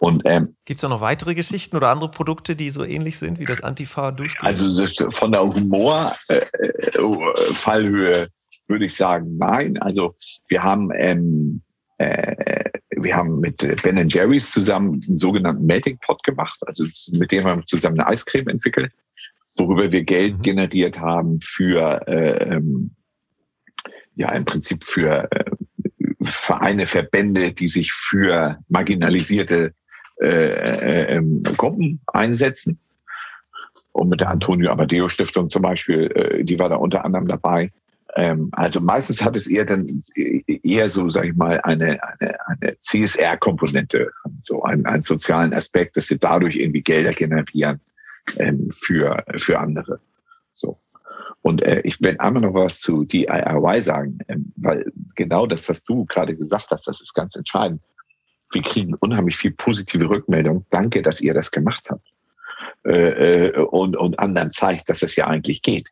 [0.00, 3.44] Und ähm, gibt es noch weitere Geschichten oder andere Produkte, die so ähnlich sind wie
[3.44, 4.46] das Antifa-Duschgel?
[4.46, 8.28] Also von der Humor-Fallhöhe äh, äh
[8.66, 9.76] würde ich sagen, nein.
[9.76, 10.16] Also
[10.48, 11.60] wir haben ähm,
[11.98, 16.58] äh, wir haben mit Ben Jerry's zusammen einen sogenannten Melting Pot gemacht.
[16.64, 18.90] Also mit dem haben wir zusammen eine Eiscreme entwickelt,
[19.58, 20.42] worüber wir Geld mhm.
[20.42, 22.92] generiert haben für, äh, ähm,
[24.14, 25.44] ja, im Prinzip für äh,
[26.24, 29.74] Vereine, Verbände, die sich für marginalisierte
[30.20, 32.78] äh, äh, ähm, Gruppen einsetzen.
[33.92, 37.72] Und mit der Antonio Amadeo Stiftung zum Beispiel, äh, die war da unter anderem dabei.
[38.16, 42.76] Ähm, also meistens hat es eher dann eher so, sage ich mal, eine, eine, eine
[42.80, 44.08] CSR-Komponente,
[44.42, 47.80] so einen, einen sozialen Aspekt, dass wir dadurch irgendwie Gelder generieren
[48.36, 50.00] ähm, für, für andere.
[50.54, 50.78] So.
[51.42, 55.84] Und äh, ich will einmal noch was zu DIY sagen, ähm, weil genau das, was
[55.84, 57.80] du gerade gesagt hast, das ist ganz entscheidend.
[58.52, 60.66] Wir kriegen unheimlich viel positive Rückmeldung.
[60.70, 62.06] Danke, dass ihr das gemacht habt.
[62.84, 65.88] Äh, äh, und, und anderen zeigt, dass es ja eigentlich geht.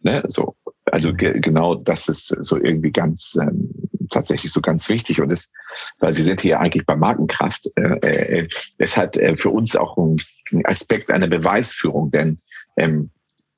[0.00, 0.22] Ne?
[0.26, 3.70] So, also ge genau das ist so irgendwie ganz ähm,
[4.10, 5.50] tatsächlich so ganz wichtig und ist,
[5.98, 7.70] weil wir sind hier eigentlich bei Markenkraft.
[7.76, 8.48] Äh, äh,
[8.78, 10.18] es hat äh, für uns auch einen
[10.64, 12.40] Aspekt einer Beweisführung, denn
[12.76, 13.10] ähm,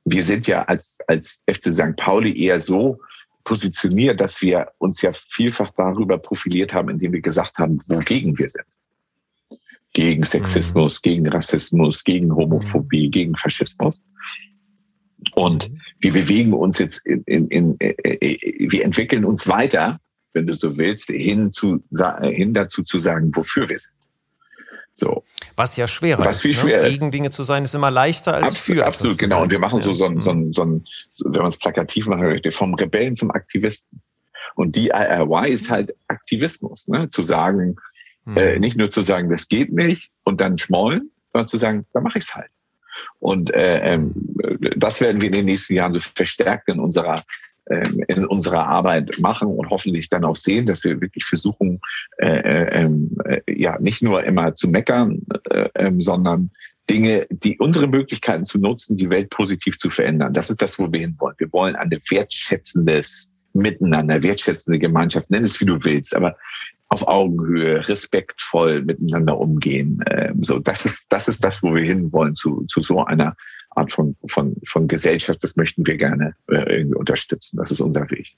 [0.04, 1.96] wir sind ja als als FC St.
[1.96, 2.98] Pauli eher so
[3.44, 8.48] positioniert, dass wir uns ja vielfach darüber profiliert haben, indem wir gesagt haben, wogegen wir
[8.48, 8.64] sind.
[9.92, 11.02] Gegen Sexismus, mhm.
[11.02, 14.02] gegen Rassismus, gegen Homophobie, gegen Faschismus.
[15.34, 15.80] Und mhm.
[16.00, 20.00] wir bewegen uns jetzt in, in, in, äh, äh, wir entwickeln uns weiter,
[20.32, 21.84] wenn du so willst, hin, zu,
[22.22, 23.94] hin dazu zu sagen, wofür wir sind.
[24.94, 25.24] So.
[25.56, 26.42] Was ja schwerer Was ist.
[26.42, 26.60] Viel ne?
[26.60, 28.86] schwerer Gegen Dinge zu sein, ist immer leichter als absolut, für.
[28.86, 29.42] Absolut, genau.
[29.42, 30.80] Und wir machen so, so, so, so, so,
[31.14, 34.00] so wenn man es plakativ machen möchte, vom Rebellen zum Aktivisten.
[34.54, 37.10] Und DIY ist halt Aktivismus, ne?
[37.10, 37.74] zu sagen,
[38.24, 38.36] hm.
[38.36, 42.04] äh, nicht nur zu sagen, das geht nicht und dann schmollen, sondern zu sagen, dann
[42.04, 42.50] mache ich es halt.
[43.18, 44.12] Und äh, ähm,
[44.76, 47.24] das werden wir in den nächsten Jahren so verstärkt in unserer
[47.66, 51.80] in unserer Arbeit machen und hoffentlich dann auch sehen, dass wir wirklich versuchen,
[52.18, 56.50] äh, äh, ähm, äh, ja nicht nur immer zu meckern, äh, äh, sondern
[56.90, 60.34] Dinge, die unsere Möglichkeiten zu nutzen, die Welt positiv zu verändern.
[60.34, 61.36] Das ist das, wo wir hinwollen.
[61.38, 66.36] Wir wollen ein wertschätzendes Miteinander, wertschätzende Gemeinschaft, nenn es wie du willst, aber
[66.94, 70.02] auf Augenhöhe, respektvoll miteinander umgehen.
[70.08, 73.36] Ähm, so, das ist, das ist das, wo wir hinwollen zu, zu so einer
[73.70, 75.42] Art von, von, von Gesellschaft.
[75.42, 77.56] Das möchten wir gerne äh, irgendwie unterstützen.
[77.56, 78.28] Das ist unser Weg.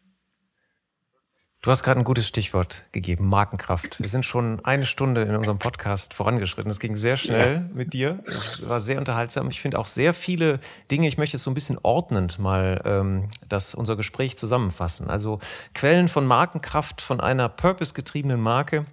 [1.62, 4.00] Du hast gerade ein gutes Stichwort gegeben, Markenkraft.
[4.00, 6.70] Wir sind schon eine Stunde in unserem Podcast vorangeschritten.
[6.70, 7.74] Es ging sehr schnell ja.
[7.74, 8.22] mit dir.
[8.26, 9.48] Es war sehr unterhaltsam.
[9.48, 13.28] Ich finde auch sehr viele Dinge, ich möchte jetzt so ein bisschen ordnend mal ähm,
[13.48, 15.10] das, unser Gespräch zusammenfassen.
[15.10, 15.40] Also
[15.74, 18.86] Quellen von Markenkraft von einer purpose-getriebenen Marke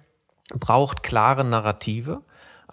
[0.58, 2.22] braucht klare Narrative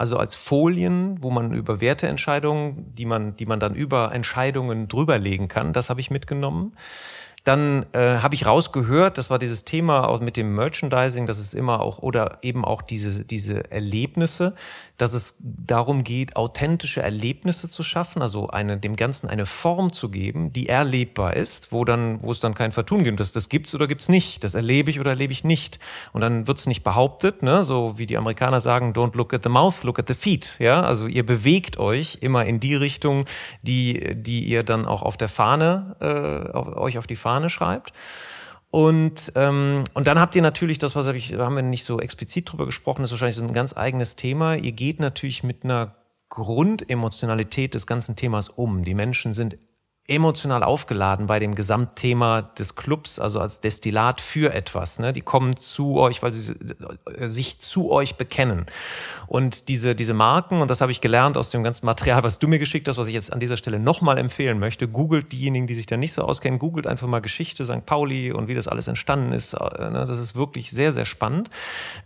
[0.01, 5.47] also als Folien, wo man über Werteentscheidungen, die man, die man dann über Entscheidungen drüberlegen
[5.47, 6.75] kann, das habe ich mitgenommen.
[7.43, 11.55] Dann äh, habe ich rausgehört, das war dieses Thema auch mit dem Merchandising, dass es
[11.55, 14.53] immer auch oder eben auch diese diese Erlebnisse,
[14.97, 20.11] dass es darum geht, authentische Erlebnisse zu schaffen, also eine dem Ganzen eine Form zu
[20.11, 23.73] geben, die erlebbar ist, wo dann wo es dann kein Vertun gibt, das das gibt's
[23.73, 25.79] oder gibt's nicht, das erlebe ich oder erlebe ich nicht.
[26.13, 29.49] Und dann wird's nicht behauptet, ne, so wie die Amerikaner sagen, don't look at the
[29.49, 33.25] mouth, look at the feet, ja, also ihr bewegt euch immer in die Richtung,
[33.63, 37.49] die die ihr dann auch auf der Fahne äh, auf, euch auf die Fahne Fahne
[37.49, 37.93] schreibt.
[38.71, 41.99] Und, ähm, und dann habt ihr natürlich das, was hab ich, haben wir nicht so
[41.99, 44.55] explizit drüber gesprochen, ist wahrscheinlich so ein ganz eigenes Thema.
[44.55, 45.95] Ihr geht natürlich mit einer
[46.29, 48.85] Grundemotionalität des ganzen Themas um.
[48.85, 49.57] Die Menschen sind
[50.11, 54.99] emotional aufgeladen bei dem Gesamtthema des Clubs, also als Destillat für etwas.
[54.99, 55.13] Ne?
[55.13, 56.53] Die kommen zu euch, weil sie
[57.21, 58.65] sich zu euch bekennen.
[59.27, 62.49] Und diese, diese Marken, und das habe ich gelernt aus dem ganzen Material, was du
[62.49, 65.75] mir geschickt hast, was ich jetzt an dieser Stelle nochmal empfehlen möchte, googelt diejenigen, die
[65.75, 67.85] sich da nicht so auskennen, googelt einfach mal Geschichte St.
[67.85, 69.53] Pauli und wie das alles entstanden ist.
[69.53, 70.05] Äh, ne?
[70.05, 71.49] Das ist wirklich sehr, sehr spannend.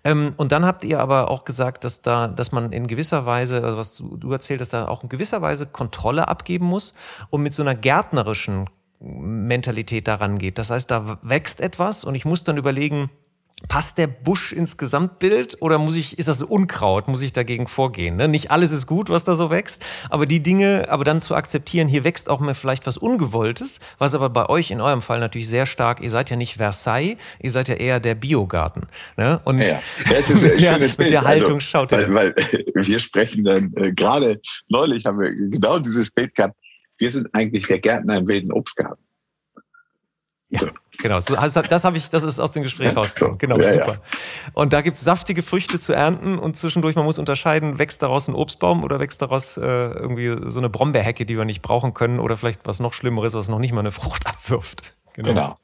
[0.04, 3.64] Ähm, und dann habt ihr aber auch gesagt, dass da, dass man in gewisser Weise,
[3.64, 6.94] also was du erzählt hast, da auch in gewisser Weise Kontrolle abgeben muss,
[7.32, 8.70] um mit so einer gärtnerischen
[9.00, 10.58] Mentalität daran geht.
[10.58, 13.10] Das heißt, da wächst etwas und ich muss dann überlegen,
[13.70, 18.18] passt der Busch ins Gesamtbild oder muss ich, ist das Unkraut, muss ich dagegen vorgehen?
[18.18, 18.28] Ne?
[18.28, 21.88] Nicht alles ist gut, was da so wächst, aber die Dinge, aber dann zu akzeptieren,
[21.88, 25.48] hier wächst auch mal vielleicht was Ungewolltes, was aber bei euch in eurem Fall natürlich
[25.48, 28.88] sehr stark, ihr seid ja nicht Versailles, ihr seid ja eher der Biogarten.
[29.16, 29.40] Ne?
[29.46, 29.80] Und ja,
[30.42, 32.14] mit, der, mit der Haltung also, schaut ihr.
[32.14, 32.36] Weil, weil
[32.88, 36.56] wir sprechen dann, äh, gerade neulich haben wir genau dieses Bild gehabt,
[36.98, 39.06] wir sind eigentlich der Gärtner im wilden Obstgarten.
[40.50, 40.68] Ja, so.
[41.00, 41.20] genau.
[41.20, 43.38] So, also das habe ich, das ist aus dem Gespräch ja, rausgekommen.
[43.38, 43.94] Genau, ja, super.
[43.94, 44.02] Ja.
[44.54, 48.36] Und da gibt's saftige Früchte zu ernten und zwischendurch, man muss unterscheiden, wächst daraus ein
[48.36, 52.38] Obstbaum oder wächst daraus äh, irgendwie so eine Brombeerhecke, die wir nicht brauchen können oder
[52.38, 54.96] vielleicht was noch Schlimmeres, was noch nicht mal eine Frucht abwirft.
[55.14, 55.30] Genau.
[55.30, 55.60] genau.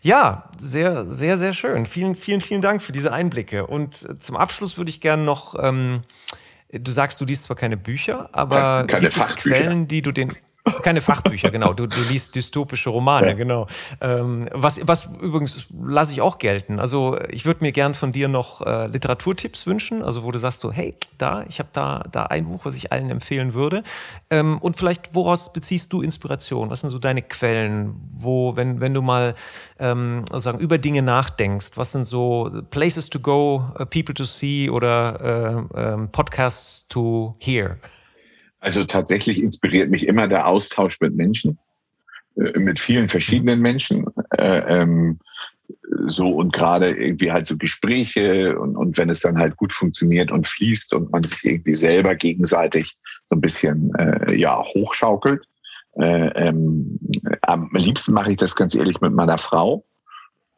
[0.00, 1.86] Ja, sehr, sehr, sehr schön.
[1.86, 3.66] Vielen, vielen, vielen Dank für diese Einblicke.
[3.66, 6.02] Und zum Abschluss würde ich gerne noch, ähm,
[6.70, 10.32] du sagst, du liest zwar keine Bücher, aber keine gibt es Quellen, die du den
[10.82, 11.72] keine Fachbücher, genau.
[11.72, 13.32] Du, du liest dystopische Romane, ja.
[13.34, 13.66] genau.
[14.00, 16.78] Ähm, was, was übrigens lasse ich auch gelten.
[16.78, 20.60] Also ich würde mir gern von dir noch äh, Literaturtipps wünschen, also wo du sagst
[20.60, 23.82] so, hey, da, ich habe da, da ein Buch, was ich allen empfehlen würde.
[24.30, 26.70] Ähm, und vielleicht, woraus beziehst du Inspiration?
[26.70, 27.94] Was sind so deine Quellen?
[28.18, 29.34] Wo, wenn, wenn du mal
[29.78, 34.70] ähm, sozusagen über Dinge nachdenkst, was sind so Places to go, uh, People to see
[34.70, 37.78] oder äh, äh, Podcasts to hear?
[38.66, 41.56] Also tatsächlich inspiriert mich immer der Austausch mit Menschen,
[42.34, 44.06] äh, mit vielen verschiedenen Menschen.
[44.36, 45.20] Äh, ähm,
[46.08, 50.32] so und gerade irgendwie halt so Gespräche und, und wenn es dann halt gut funktioniert
[50.32, 52.96] und fließt und man sich irgendwie selber gegenseitig
[53.28, 55.46] so ein bisschen äh, ja hochschaukelt,
[55.98, 56.98] Äh, ähm,
[57.42, 59.84] am liebsten mache ich das ganz ehrlich mit meiner Frau.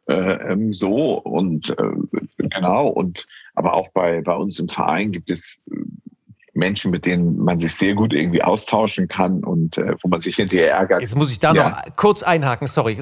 [0.07, 1.91] Äh, ähm, so und äh,
[2.37, 5.57] genau und aber auch bei bei uns im Verein gibt es
[6.59, 10.35] Menschen, mit denen man sich sehr gut irgendwie austauschen kann und äh, wo man sich
[10.35, 11.01] hinterher ärgert.
[11.01, 11.69] Jetzt muss ich da ja.
[11.69, 12.95] noch kurz einhaken, sorry.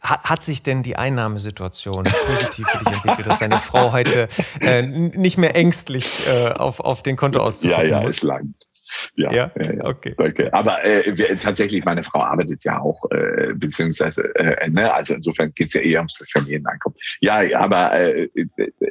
[0.00, 4.28] Hat, hat, sich denn die Einnahmesituation positiv für dich entwickelt, dass deine Frau heute
[4.60, 8.16] äh, nicht mehr ängstlich äh, auf, auf den Kontoauszug ja, ja, muss?
[8.16, 8.67] Ja, es langt.
[9.14, 10.14] Ja, ja, ja, okay.
[10.16, 10.52] Danke.
[10.52, 15.52] Aber äh, wir, tatsächlich, meine Frau arbeitet ja auch, äh, beziehungsweise, äh, ne, also insofern
[15.54, 16.98] geht's ja eher ums Familieneinkommen.
[17.20, 18.28] Ja, aber äh,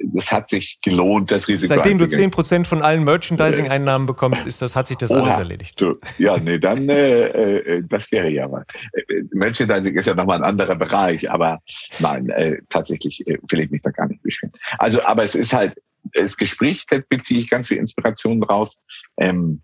[0.04, 1.74] das hat sich gelohnt, das Risiko.
[1.74, 5.38] Seitdem du zehn Prozent von allen Merchandising-Einnahmen bekommst, ist das, hat sich das Oha, alles
[5.38, 5.80] erledigt.
[5.80, 8.66] Du, ja, nee, dann, äh, äh, das wäre ja was.
[8.94, 11.60] Äh, Merchandising ist ja nochmal ein anderer Bereich, aber
[12.00, 14.54] nein, äh, tatsächlich äh, will ich mich da gar nicht beschweren.
[14.80, 15.74] Also, aber es ist halt,
[16.14, 18.78] das Gespräch, da beziehe ich ganz viel Inspiration draus.
[19.18, 19.62] Ähm,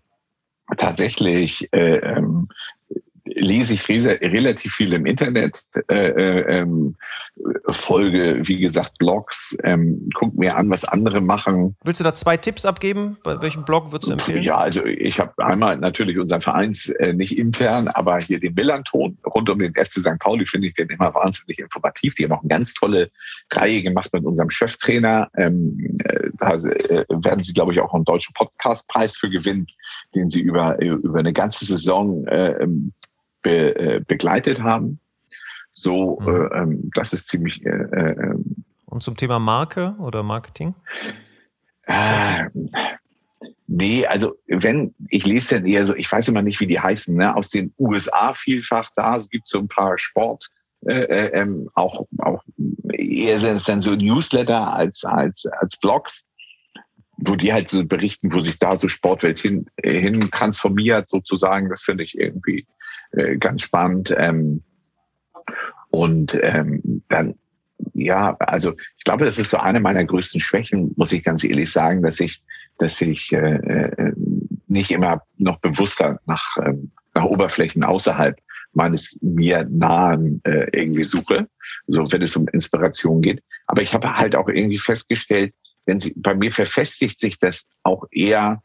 [0.76, 2.48] tatsächlich äh, ähm,
[3.24, 6.96] lese ich re relativ viel im Internet, äh, äh, ähm,
[7.70, 11.76] folge, wie gesagt, Blogs, ähm, guck mir an, was andere machen.
[11.82, 13.16] Willst du da zwei Tipps abgeben?
[13.24, 14.42] Bei welchem Blog würdest du empfehlen?
[14.42, 19.18] Ja, also ich habe einmal natürlich unseren Vereins, äh, nicht intern, aber hier den Millanton
[19.26, 20.18] rund um den FC St.
[20.20, 22.14] Pauli finde ich den immer wahnsinnig informativ.
[22.14, 23.10] Die haben auch eine ganz tolle
[23.50, 25.28] Reihe gemacht mit unserem Cheftrainer.
[25.36, 29.66] Ähm, äh, da äh, werden sie, glaube ich, auch einen deutschen Podcastpreis für gewinnen,
[30.14, 32.92] den sie über, über eine ganze Saison äh, ähm,
[33.42, 35.00] be, äh, begleitet haben.
[35.72, 36.28] So, mhm.
[36.28, 37.64] äh, ähm, das ist ziemlich.
[37.64, 40.74] Äh, äh, ähm, Und zum Thema Marke oder Marketing?
[41.86, 42.44] Äh,
[43.66, 47.14] nee, also wenn, ich lese dann eher so, ich weiß immer nicht, wie die heißen,
[47.14, 49.16] ne, aus den USA vielfach da.
[49.16, 50.48] Es gibt so ein paar Sport,
[50.86, 52.42] äh, äh, ähm, auch, auch
[52.92, 56.26] eher sind es dann so Newsletter als, als, als Blogs,
[57.26, 61.68] wo die halt so berichten, wo sich da so Sportwelt hin, hin transformiert, sozusagen.
[61.68, 62.66] Das finde ich irgendwie
[63.12, 64.14] äh, ganz spannend.
[64.16, 64.62] Ähm,
[65.90, 67.34] und ähm, dann,
[67.94, 71.70] ja, also ich glaube, das ist so eine meiner größten Schwächen, muss ich ganz ehrlich
[71.70, 72.42] sagen, dass ich,
[72.78, 74.12] dass ich äh, äh
[74.66, 76.74] nicht immer noch bewusster nach, äh,
[77.14, 78.36] nach Oberflächen außerhalb
[78.72, 81.46] meines mir nahen äh, irgendwie suche,
[81.86, 83.42] so wenn es um Inspiration geht.
[83.66, 85.54] Aber ich habe halt auch irgendwie festgestellt,
[85.86, 88.62] wenn sie, bei mir verfestigt sich das auch eher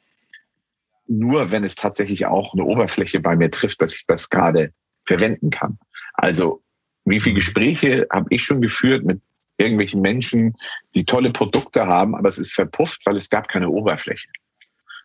[1.10, 4.72] nur wenn es tatsächlich auch eine Oberfläche bei mir trifft, dass ich das gerade
[5.06, 5.80] verwenden kann.
[6.14, 6.62] Also
[7.04, 9.20] wie viele Gespräche habe ich schon geführt mit
[9.58, 10.56] irgendwelchen Menschen,
[10.94, 14.28] die tolle Produkte haben, aber es ist verpufft, weil es gab keine Oberfläche.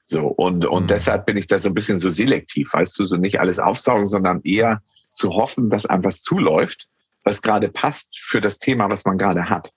[0.04, 0.88] So, und, und mhm.
[0.88, 4.06] deshalb bin ich da so ein bisschen so selektiv, weißt du, so nicht alles aufsaugen,
[4.06, 6.86] sondern eher zu hoffen, dass einem was zuläuft,
[7.24, 9.72] was gerade passt für das Thema, was man gerade hat.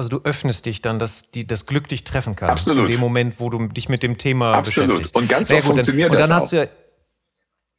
[0.00, 2.48] Also du öffnest dich dann, dass die, das Glück dich treffen kann.
[2.48, 2.86] Absolut.
[2.86, 4.92] In dem Moment, wo du dich mit dem Thema Absolut.
[4.92, 5.14] beschäftigst.
[5.14, 6.42] Und ganz oft funktioniert dann, das Und dann auch.
[6.42, 6.66] hast du ja,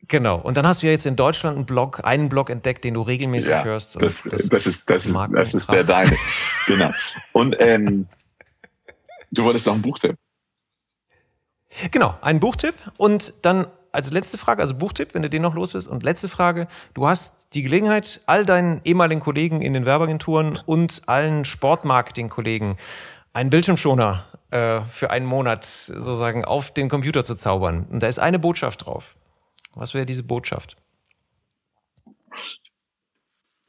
[0.08, 0.38] Genau.
[0.40, 3.02] Und dann hast du ja jetzt in Deutschland einen Blog, einen Blog entdeckt, den du
[3.02, 3.96] regelmäßig ja, hörst.
[3.96, 6.16] Das, das, das, ist, das, ist, das ist der deine.
[6.68, 6.92] genau.
[7.34, 8.08] Und ähm,
[9.32, 10.16] du wolltest noch einen Buchtipp.
[11.90, 12.76] Genau, einen Buchtipp.
[12.98, 15.88] Und dann als letzte Frage, also Buchtipp, wenn du den noch los bist.
[15.88, 21.02] Und letzte Frage, du hast die Gelegenheit, all deinen ehemaligen Kollegen in den Werbeagenturen und
[21.08, 22.78] allen Sportmarketing-Kollegen
[23.34, 27.88] einen Bildschirmschoner äh, für einen Monat sozusagen auf den Computer zu zaubern.
[27.90, 29.16] Und da ist eine Botschaft drauf.
[29.74, 30.78] Was wäre diese Botschaft?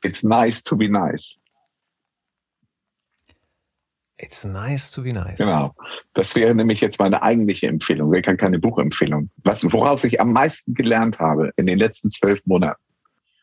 [0.05, 1.39] It's nice to be nice.
[4.23, 5.39] It's nice to be nice.
[5.39, 5.75] Genau.
[6.15, 8.13] Das wäre nämlich jetzt meine eigentliche Empfehlung.
[8.13, 9.31] Wäre keine Buchempfehlung.
[9.43, 12.81] Was, woraus ich am meisten gelernt habe in den letzten zwölf Monaten,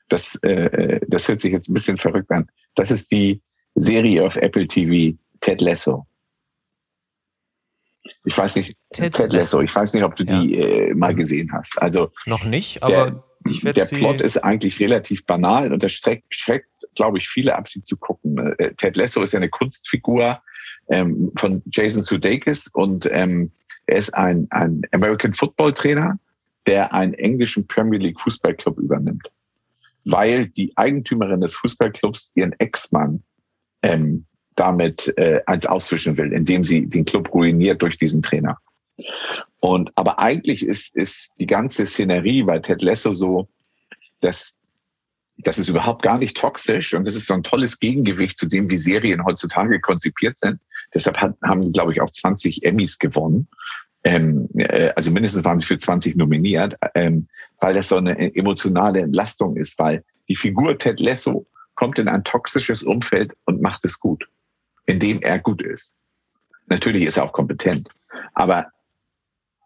[0.08, 2.48] das, äh, das hört sich jetzt ein bisschen verrückt an.
[2.76, 3.42] Das ist die
[3.76, 6.08] Serie auf Apple TV, Ted Lasso.
[8.24, 10.42] Ich weiß nicht, Ted, Ted Lasso, ich weiß nicht, ob du ja.
[10.42, 11.80] die äh, mal gesehen hast.
[11.82, 15.92] Also noch nicht, aber der, ich werde Der Plot ist eigentlich relativ banal und das
[15.92, 18.56] schreckt, schreckt glaube ich, viele ab, sie zu gucken.
[18.58, 20.42] Äh, Ted Lasso ist ja eine Kunstfigur,
[20.90, 23.52] ähm, von Jason Sudeikis und ähm,
[23.86, 26.20] er ist ein, ein American Football Trainer,
[26.68, 29.28] der einen englischen Premier League Fußballclub übernimmt,
[30.06, 33.24] weil die Eigentümerin des Fußballclubs ihren Ex-Mann
[33.82, 34.26] ähm,
[34.56, 38.58] damit äh, eins auswischen will, indem sie den Club ruiniert durch diesen Trainer.
[39.60, 43.48] Und aber eigentlich ist, ist die ganze Szenerie bei Ted Lasso so,
[44.22, 44.54] dass
[45.44, 48.70] das ist überhaupt gar nicht toxisch und das ist so ein tolles Gegengewicht zu dem,
[48.70, 50.60] wie Serien heutzutage konzipiert sind.
[50.94, 53.48] Deshalb haben, glaube ich, auch 20 Emmys gewonnen.
[54.04, 57.28] Ähm, äh, also mindestens waren sie für 20 nominiert, ähm,
[57.60, 62.24] weil das so eine emotionale Entlastung ist, weil die Figur Ted Lasso kommt in ein
[62.24, 64.28] toxisches Umfeld und macht es gut,
[64.86, 65.92] indem er gut ist.
[66.68, 67.90] Natürlich ist er auch kompetent,
[68.34, 68.68] aber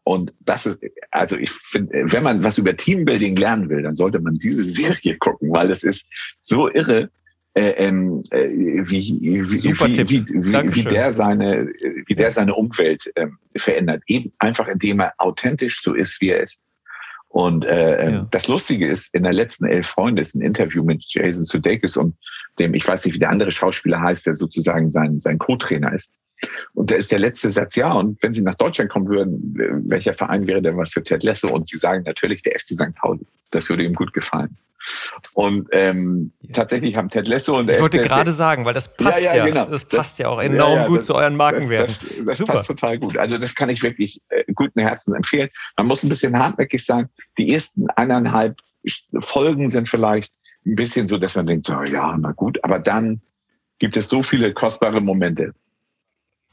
[0.06, 0.80] Und das ist,
[1.12, 5.18] also ich finde, wenn man was über Teambuilding lernen will, dann sollte man diese Serie
[5.20, 6.06] gucken, weil es ist
[6.42, 7.10] so irre,
[7.56, 10.10] äh, ähm, äh, wie, wie, Super wie, Tipp.
[10.10, 11.68] wie, wie, wie der seine,
[12.08, 14.02] wie der seine Umwelt ähm, verändert.
[14.08, 16.60] Eben einfach, indem er authentisch so ist, wie er ist.
[17.30, 18.28] Und äh, ähm, Ja.
[18.32, 22.16] das Lustige ist, in der letzten Elf Freunde ist ein Interview mit Jason Sudeikis und
[22.60, 26.12] dem, ich weiß nicht, wie der andere Schauspieler heißt, der sozusagen sein, sein Co-Trainer ist.
[26.74, 30.14] Und da ist der letzte Satz, ja, und wenn Sie nach Deutschland kommen würden, welcher
[30.14, 31.48] Verein wäre denn was für Ted Lasso?
[31.48, 32.96] Und Sie sagen natürlich der FC St.
[32.96, 33.26] Pauli.
[33.52, 34.58] Das würde ihm gut gefallen.
[35.34, 36.56] Und ähm, Ja.
[36.56, 39.38] tatsächlich haben Ted Lasso und der Ich wollte gerade sagen, weil das passt ja, Ja,
[39.38, 39.62] ja, genau.
[39.66, 41.96] das Das- passt ja auch enorm gut das- zu euren Markenwerten.
[42.02, 42.54] Das, das, das Super.
[42.54, 43.18] passt total gut.
[43.18, 45.50] Also das kann ich wirklich äh, guten Herzens empfehlen.
[45.78, 47.08] Man muss ein bisschen hartnäckig sein.
[47.38, 48.58] Die ersten eineinhalb
[49.22, 50.34] Folgen sind vielleicht
[50.66, 53.22] ein bisschen so, dass man denkt, so, ja, na gut, aber dann
[53.80, 55.54] gibt es so viele kostbare Momente.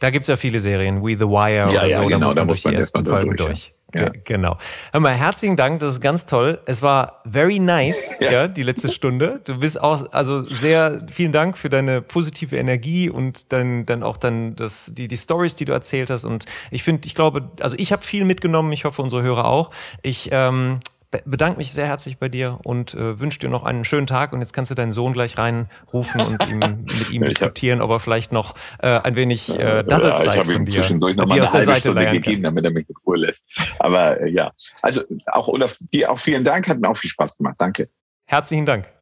[0.01, 2.34] Da gibt's ja viele Serien, We the Wire Ja, oder ja, so, genau, da muss
[2.34, 3.48] da man muss durch die man ersten erst mal Folgen durch,
[3.92, 4.03] durch.
[4.03, 4.09] ja.
[4.09, 4.57] Ge- Genau.
[4.92, 6.61] Hör mal, herzlichen Dank, das ist ganz toll.
[6.66, 8.48] Es war very nice, ja, Ja.
[8.48, 9.40] die letzte Stunde.
[9.44, 14.16] Du bist auch, also sehr, vielen Dank für deine positive Energie und dann, dann auch
[14.16, 16.24] dann das, die, die Stories, die du erzählt hast.
[16.24, 19.70] Und ich finde, ich glaube, also ich habe viel mitgenommen, ich hoffe, unsere Hörer auch.
[20.03, 20.80] Ich ähm,
[21.25, 24.33] bedanke mich sehr herzlich bei dir und äh, wünsche dir noch einen schönen Tag.
[24.33, 27.99] Und jetzt kannst du deinen Sohn gleich reinrufen und ihm, mit ihm diskutieren, ob er
[27.99, 31.29] vielleicht noch äh, ein wenig äh, Daddelzeit ich habe von ihm dir, zwischendurch noch die
[31.31, 33.43] mal eine aus der halbe Seite Stunde lernen gegeben, damit er mich in Ruhe lässt.
[33.79, 34.53] Aber äh, ja,
[34.83, 37.57] also auch Olaf, dir auch vielen Dank, hat mir auch viel Spaß gemacht.
[37.59, 37.89] Danke.
[38.27, 38.93] Herzlichen Dank.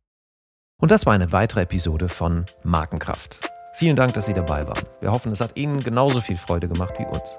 [0.81, 3.41] Und das war eine weitere Episode von Markenkraft.
[3.75, 4.85] Vielen Dank, dass Sie dabei waren.
[5.01, 7.39] Wir hoffen, es hat Ihnen genauso viel Freude gemacht wie uns.